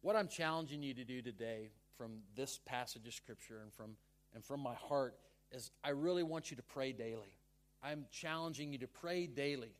What 0.00 0.16
I'm 0.16 0.26
challenging 0.26 0.82
you 0.82 0.94
to 0.94 1.04
do 1.04 1.20
today 1.20 1.68
from 1.98 2.20
this 2.34 2.58
passage 2.64 3.06
of 3.06 3.12
Scripture 3.12 3.60
and 3.62 3.70
from, 3.74 3.90
and 4.34 4.42
from 4.42 4.60
my 4.60 4.74
heart 4.74 5.16
is 5.52 5.70
I 5.84 5.90
really 5.90 6.22
want 6.22 6.50
you 6.50 6.56
to 6.56 6.62
pray 6.62 6.92
daily. 6.92 7.36
I'm 7.82 8.06
challenging 8.10 8.72
you 8.72 8.78
to 8.78 8.86
pray 8.86 9.26
daily 9.26 9.74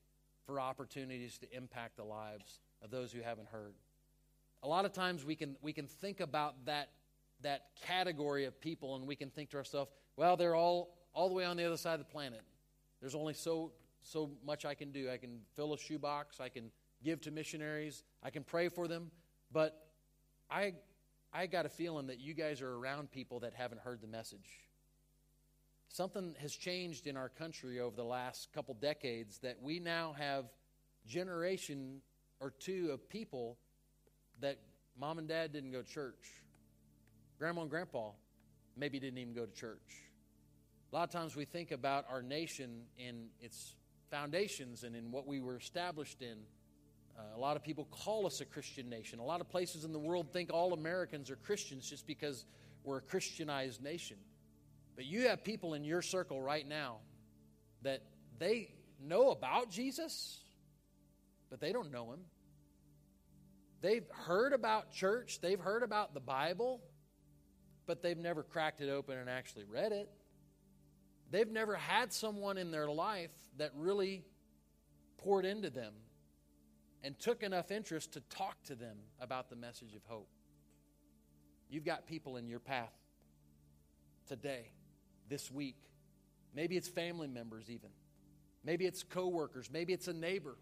for 0.44 0.60
opportunities 0.60 1.38
to 1.38 1.56
impact 1.56 1.96
the 1.96 2.04
lives 2.04 2.58
of 2.82 2.90
those 2.90 3.10
who 3.10 3.22
haven't 3.22 3.48
heard. 3.48 3.72
A 4.62 4.68
lot 4.68 4.84
of 4.84 4.92
times 4.92 5.24
we 5.24 5.34
can, 5.34 5.56
we 5.62 5.72
can 5.72 5.86
think 5.86 6.20
about 6.20 6.66
that, 6.66 6.90
that 7.42 7.66
category 7.86 8.44
of 8.44 8.60
people 8.60 8.96
and 8.96 9.06
we 9.06 9.16
can 9.16 9.30
think 9.30 9.50
to 9.50 9.56
ourselves, 9.56 9.90
well, 10.16 10.36
they're 10.36 10.54
all, 10.54 10.96
all 11.12 11.28
the 11.28 11.34
way 11.34 11.44
on 11.44 11.56
the 11.56 11.64
other 11.64 11.76
side 11.76 11.94
of 11.94 12.00
the 12.00 12.12
planet. 12.12 12.42
There's 13.00 13.14
only 13.14 13.34
so 13.34 13.72
so 14.02 14.30
much 14.44 14.64
I 14.64 14.74
can 14.74 14.92
do. 14.92 15.10
I 15.10 15.16
can 15.16 15.40
fill 15.54 15.74
a 15.74 15.78
shoebox, 15.78 16.40
I 16.40 16.48
can 16.48 16.70
give 17.04 17.20
to 17.22 17.30
missionaries, 17.30 18.02
I 18.22 18.30
can 18.30 18.44
pray 18.44 18.68
for 18.68 18.88
them, 18.88 19.10
but 19.52 19.86
I 20.50 20.74
I 21.32 21.46
got 21.46 21.64
a 21.64 21.68
feeling 21.68 22.08
that 22.08 22.18
you 22.18 22.34
guys 22.34 22.60
are 22.60 22.74
around 22.74 23.12
people 23.12 23.40
that 23.40 23.54
haven't 23.54 23.80
heard 23.80 24.00
the 24.00 24.08
message. 24.08 24.66
Something 25.88 26.34
has 26.40 26.54
changed 26.54 27.06
in 27.06 27.16
our 27.16 27.28
country 27.28 27.80
over 27.80 27.94
the 27.94 28.04
last 28.04 28.52
couple 28.52 28.74
decades 28.74 29.38
that 29.38 29.56
we 29.62 29.78
now 29.78 30.14
have 30.18 30.46
generation 31.06 32.00
or 32.40 32.50
two 32.50 32.90
of 32.92 33.08
people 33.08 33.58
that 34.40 34.58
mom 34.98 35.18
and 35.18 35.28
dad 35.28 35.52
didn't 35.52 35.72
go 35.72 35.82
to 35.82 35.88
church. 35.88 36.42
Grandma 37.40 37.62
and 37.62 37.70
grandpa 37.70 38.10
maybe 38.76 39.00
didn't 39.00 39.16
even 39.16 39.32
go 39.32 39.46
to 39.46 39.52
church. 39.52 40.04
A 40.92 40.94
lot 40.94 41.04
of 41.04 41.10
times 41.10 41.34
we 41.34 41.46
think 41.46 41.70
about 41.70 42.04
our 42.10 42.20
nation 42.20 42.82
in 42.98 43.28
its 43.40 43.76
foundations 44.10 44.84
and 44.84 44.94
in 44.94 45.10
what 45.10 45.26
we 45.26 45.40
were 45.40 45.56
established 45.56 46.20
in. 46.20 46.36
Uh, 47.18 47.22
a 47.34 47.40
lot 47.40 47.56
of 47.56 47.62
people 47.62 47.88
call 47.90 48.26
us 48.26 48.42
a 48.42 48.44
Christian 48.44 48.90
nation. 48.90 49.20
A 49.20 49.24
lot 49.24 49.40
of 49.40 49.48
places 49.48 49.86
in 49.86 49.92
the 49.94 49.98
world 49.98 50.34
think 50.34 50.52
all 50.52 50.74
Americans 50.74 51.30
are 51.30 51.36
Christians 51.36 51.88
just 51.88 52.06
because 52.06 52.44
we're 52.84 52.98
a 52.98 53.00
Christianized 53.00 53.82
nation. 53.82 54.18
But 54.94 55.06
you 55.06 55.28
have 55.28 55.42
people 55.42 55.72
in 55.72 55.82
your 55.82 56.02
circle 56.02 56.42
right 56.42 56.68
now 56.68 56.98
that 57.80 58.02
they 58.38 58.74
know 59.02 59.30
about 59.30 59.70
Jesus, 59.70 60.40
but 61.48 61.58
they 61.58 61.72
don't 61.72 61.90
know 61.90 62.12
him. 62.12 62.20
They've 63.80 64.06
heard 64.10 64.52
about 64.52 64.92
church, 64.92 65.38
they've 65.40 65.58
heard 65.58 65.82
about 65.82 66.12
the 66.12 66.20
Bible, 66.20 66.82
but 67.90 68.02
they've 68.02 68.18
never 68.18 68.44
cracked 68.44 68.80
it 68.80 68.88
open 68.88 69.18
and 69.18 69.28
actually 69.28 69.64
read 69.64 69.90
it. 69.90 70.08
They've 71.32 71.50
never 71.50 71.74
had 71.74 72.12
someone 72.12 72.56
in 72.56 72.70
their 72.70 72.88
life 72.88 73.32
that 73.58 73.72
really 73.74 74.22
poured 75.18 75.44
into 75.44 75.70
them 75.70 75.92
and 77.02 77.18
took 77.18 77.42
enough 77.42 77.72
interest 77.72 78.12
to 78.12 78.20
talk 78.30 78.62
to 78.66 78.76
them 78.76 78.96
about 79.20 79.50
the 79.50 79.56
message 79.56 79.96
of 79.96 80.04
hope. 80.04 80.28
You've 81.68 81.84
got 81.84 82.06
people 82.06 82.36
in 82.36 82.46
your 82.46 82.60
path 82.60 82.94
today, 84.28 84.70
this 85.28 85.50
week. 85.50 85.82
Maybe 86.54 86.76
it's 86.76 86.86
family 86.86 87.26
members, 87.26 87.70
even. 87.70 87.90
Maybe 88.64 88.86
it's 88.86 89.02
coworkers. 89.02 89.68
Maybe 89.68 89.92
it's 89.92 90.06
a 90.06 90.12
neighbor. 90.12 90.54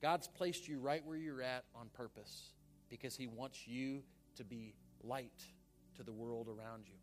God's 0.00 0.28
placed 0.28 0.66
you 0.66 0.78
right 0.78 1.04
where 1.04 1.18
you're 1.18 1.42
at 1.42 1.66
on 1.78 1.90
purpose 1.92 2.52
because 2.88 3.14
He 3.14 3.26
wants 3.26 3.68
you 3.68 4.02
to 4.36 4.44
be 4.44 4.72
light 5.02 5.44
to 5.96 6.02
the 6.02 6.12
world 6.12 6.48
around 6.48 6.84
you. 6.86 6.94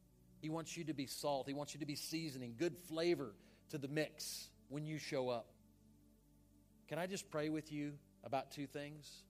He 0.41 0.49
wants 0.49 0.75
you 0.75 0.84
to 0.86 0.93
be 0.93 1.06
salt. 1.06 1.47
He 1.47 1.54
wants 1.54 1.73
you 1.73 1.80
to 1.80 1.86
be 1.86 1.95
seasoning, 1.95 2.56
good 2.58 2.77
flavor 2.77 3.34
to 3.69 3.77
the 3.77 3.88
mix 3.88 4.49
when 4.69 4.86
you 4.86 4.97
show 4.97 5.30
up. 5.30 5.47
Can 6.88 6.99
I 6.99 7.08
just 7.08 7.30
pray 7.30 7.49
with 7.49 7.71
you 7.71 7.93
about 8.23 8.51
two 8.51 8.67
things? 8.67 9.23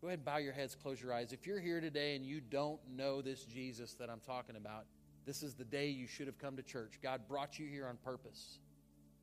Go 0.00 0.08
ahead 0.08 0.18
and 0.18 0.24
bow 0.24 0.36
your 0.36 0.52
heads, 0.52 0.74
close 0.74 1.00
your 1.00 1.14
eyes. 1.14 1.32
If 1.32 1.46
you're 1.46 1.60
here 1.60 1.80
today 1.80 2.14
and 2.14 2.24
you 2.24 2.40
don't 2.40 2.78
know 2.94 3.22
this 3.22 3.44
Jesus 3.44 3.94
that 3.94 4.10
I'm 4.10 4.20
talking 4.20 4.56
about, 4.56 4.84
this 5.24 5.42
is 5.42 5.54
the 5.54 5.64
day 5.64 5.88
you 5.88 6.06
should 6.06 6.26
have 6.26 6.38
come 6.38 6.56
to 6.56 6.62
church. 6.62 6.98
God 7.02 7.22
brought 7.26 7.58
you 7.58 7.66
here 7.66 7.86
on 7.86 7.96
purpose. 7.96 8.58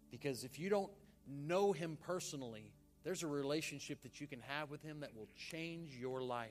Because 0.09 0.43
if 0.43 0.59
you 0.59 0.69
don't 0.69 0.91
know 1.27 1.71
Him 1.71 1.97
personally, 2.01 2.73
there's 3.03 3.23
a 3.23 3.27
relationship 3.27 4.01
that 4.01 4.19
you 4.19 4.27
can 4.27 4.39
have 4.41 4.71
with 4.71 4.81
Him 4.81 4.99
that 5.01 5.15
will 5.15 5.29
change 5.51 5.95
your 5.95 6.21
life. 6.21 6.49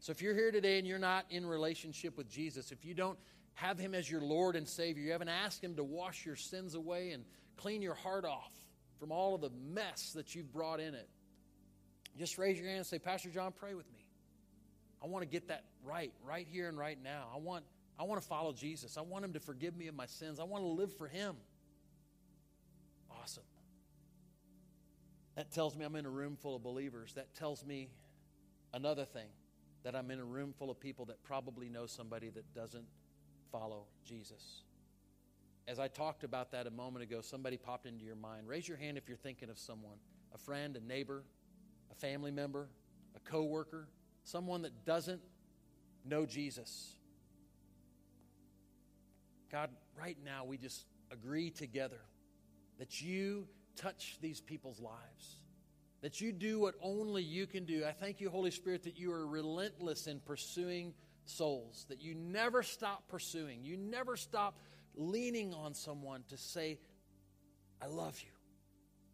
So 0.00 0.12
if 0.12 0.22
you're 0.22 0.34
here 0.34 0.50
today 0.50 0.78
and 0.78 0.86
you're 0.86 0.98
not 0.98 1.26
in 1.30 1.46
relationship 1.46 2.16
with 2.16 2.28
Jesus, 2.30 2.72
if 2.72 2.84
you 2.84 2.94
don't 2.94 3.18
have 3.54 3.78
Him 3.78 3.94
as 3.94 4.10
your 4.10 4.22
Lord 4.22 4.56
and 4.56 4.66
Savior, 4.66 5.02
you 5.02 5.12
haven't 5.12 5.28
asked 5.28 5.62
Him 5.62 5.76
to 5.76 5.84
wash 5.84 6.24
your 6.24 6.36
sins 6.36 6.74
away 6.74 7.12
and 7.12 7.24
clean 7.56 7.82
your 7.82 7.94
heart 7.94 8.24
off 8.24 8.52
from 8.98 9.12
all 9.12 9.34
of 9.34 9.40
the 9.40 9.50
mess 9.72 10.12
that 10.14 10.34
you've 10.34 10.52
brought 10.52 10.78
in 10.78 10.94
it, 10.94 11.08
just 12.18 12.36
raise 12.36 12.58
your 12.58 12.66
hand 12.66 12.78
and 12.78 12.86
say, 12.86 12.98
Pastor 12.98 13.30
John, 13.30 13.52
pray 13.58 13.74
with 13.74 13.90
me. 13.92 14.06
I 15.02 15.06
want 15.06 15.22
to 15.22 15.28
get 15.28 15.48
that 15.48 15.64
right, 15.82 16.12
right 16.22 16.46
here 16.50 16.68
and 16.68 16.78
right 16.78 16.98
now. 17.02 17.28
I 17.34 17.38
want, 17.38 17.64
I 17.98 18.02
want 18.02 18.20
to 18.20 18.26
follow 18.26 18.52
Jesus. 18.52 18.98
I 18.98 19.00
want 19.00 19.24
Him 19.24 19.32
to 19.32 19.40
forgive 19.40 19.74
me 19.74 19.88
of 19.88 19.94
my 19.94 20.04
sins. 20.04 20.38
I 20.38 20.44
want 20.44 20.62
to 20.62 20.68
live 20.68 20.94
for 20.96 21.08
Him. 21.08 21.36
Awesome. 23.22 23.42
That 25.36 25.50
tells 25.50 25.74
me 25.74 25.84
I'm 25.86 25.96
in 25.96 26.04
a 26.04 26.10
room 26.10 26.36
full 26.36 26.54
of 26.54 26.62
believers. 26.62 27.14
That 27.14 27.34
tells 27.34 27.64
me 27.64 27.88
another 28.74 29.06
thing 29.06 29.28
that 29.82 29.94
I'm 29.96 30.10
in 30.10 30.18
a 30.18 30.24
room 30.24 30.52
full 30.58 30.70
of 30.70 30.78
people 30.78 31.04
that 31.06 31.22
probably 31.22 31.68
know 31.68 31.86
somebody 31.86 32.28
that 32.30 32.54
doesn't 32.54 32.86
follow 33.50 33.84
Jesus. 34.04 34.62
As 35.66 35.78
I 35.78 35.88
talked 35.88 36.24
about 36.24 36.52
that 36.52 36.66
a 36.66 36.70
moment 36.70 37.02
ago, 37.02 37.20
somebody 37.20 37.56
popped 37.56 37.86
into 37.86 38.04
your 38.04 38.16
mind. 38.16 38.48
Raise 38.48 38.66
your 38.66 38.76
hand 38.76 38.98
if 38.98 39.08
you're 39.08 39.16
thinking 39.16 39.50
of 39.50 39.58
someone 39.58 39.96
a 40.32 40.38
friend, 40.38 40.76
a 40.76 40.80
neighbor, 40.80 41.24
a 41.90 41.94
family 41.94 42.30
member, 42.30 42.68
a 43.16 43.30
coworker, 43.30 43.88
someone 44.24 44.62
that 44.62 44.84
doesn't 44.84 45.20
know 46.04 46.24
Jesus. 46.24 46.94
God, 49.50 49.70
right 49.98 50.16
now 50.24 50.44
we 50.44 50.56
just 50.56 50.84
agree 51.10 51.50
together 51.50 52.00
that 52.78 53.02
you 53.02 53.48
touch 53.76 54.18
these 54.20 54.40
people's 54.40 54.80
lives, 54.80 55.40
that 56.02 56.20
you 56.20 56.32
do 56.32 56.60
what 56.60 56.74
only 56.80 57.22
you 57.22 57.46
can 57.46 57.64
do. 57.64 57.84
I 57.84 57.92
thank 57.92 58.20
you, 58.20 58.30
Holy 58.30 58.50
Spirit, 58.50 58.84
that 58.84 58.98
you 58.98 59.12
are 59.12 59.26
relentless 59.26 60.06
in 60.06 60.20
pursuing 60.20 60.94
souls, 61.24 61.86
that 61.88 62.00
you 62.00 62.14
never 62.14 62.62
stop 62.62 63.08
pursuing, 63.08 63.64
you 63.64 63.76
never 63.76 64.16
stop 64.16 64.58
leaning 64.94 65.54
on 65.54 65.74
someone 65.74 66.24
to 66.28 66.36
say, 66.36 66.78
I 67.82 67.86
love 67.86 68.20
you. 68.20 68.32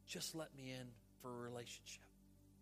Just 0.06 0.34
let 0.34 0.54
me 0.56 0.70
in 0.70 0.86
for 1.20 1.30
a 1.30 1.36
relationship. 1.36 2.04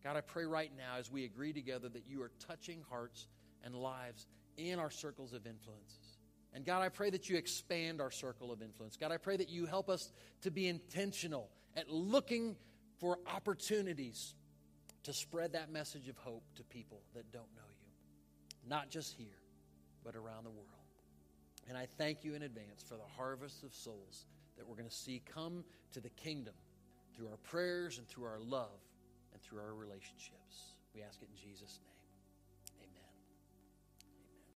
God, 0.03 0.17
I 0.17 0.21
pray 0.21 0.45
right 0.45 0.71
now 0.77 0.99
as 0.99 1.11
we 1.11 1.25
agree 1.25 1.53
together 1.53 1.89
that 1.89 2.07
you 2.07 2.23
are 2.23 2.31
touching 2.47 2.83
hearts 2.91 3.27
and 3.63 3.75
lives 3.75 4.27
in 4.57 4.79
our 4.79 4.91
circles 4.91 5.33
of 5.33 5.47
influences. 5.47 6.19
And 6.53 6.65
God, 6.65 6.83
I 6.83 6.89
pray 6.89 7.11
that 7.11 7.29
you 7.29 7.37
expand 7.37 8.01
our 8.01 8.11
circle 8.11 8.53
of 8.53 8.63
influence. 8.63 8.97
God, 8.97 9.13
I 9.13 9.17
pray 9.17 9.37
that 9.37 9.49
you 9.49 9.67
help 9.67 9.89
us 9.89 10.13
to 10.43 10.51
be 10.51 10.69
intentional 10.69 11.51
at 11.77 11.91
looking 11.91 12.57
for 13.05 13.19
opportunities 13.37 14.33
to 15.03 15.13
spread 15.13 15.53
that 15.53 15.71
message 15.71 16.09
of 16.09 16.17
hope 16.17 16.43
to 16.57 16.65
people 16.65 17.03
that 17.15 17.31
don't 17.31 17.55
know 17.55 17.69
you, 17.83 17.91
not 18.67 18.89
just 18.89 19.13
here, 19.13 19.43
but 20.03 20.17
around 20.17 20.45
the 20.45 20.51
world. 20.51 20.71
And 21.69 21.77
I 21.77 21.87
thank 21.99 22.25
you 22.25 22.35
in 22.35 22.45
advance 22.45 22.83
for 22.83 22.95
the 22.95 23.05
harvest 23.15 23.63
of 23.63 23.75
souls 23.75 24.25
that 24.57 24.67
we're 24.67 24.77
going 24.77 24.89
to 24.89 24.95
see 24.95 25.21
come 25.31 25.65
to 25.93 26.01
the 26.01 26.09
kingdom 26.09 26.55
through 27.15 27.29
our 27.29 27.37
prayers 27.37 27.99
and 27.99 28.09
through 28.09 28.25
our 28.25 28.41
love 28.41 28.81
and 29.35 29.43
through 29.43 29.61
our 29.61 29.75
relationships. 29.75 30.73
We 30.95 31.03
ask 31.03 31.21
it 31.21 31.29
in 31.31 31.37
Jesus' 31.37 31.81
name. 31.85 31.94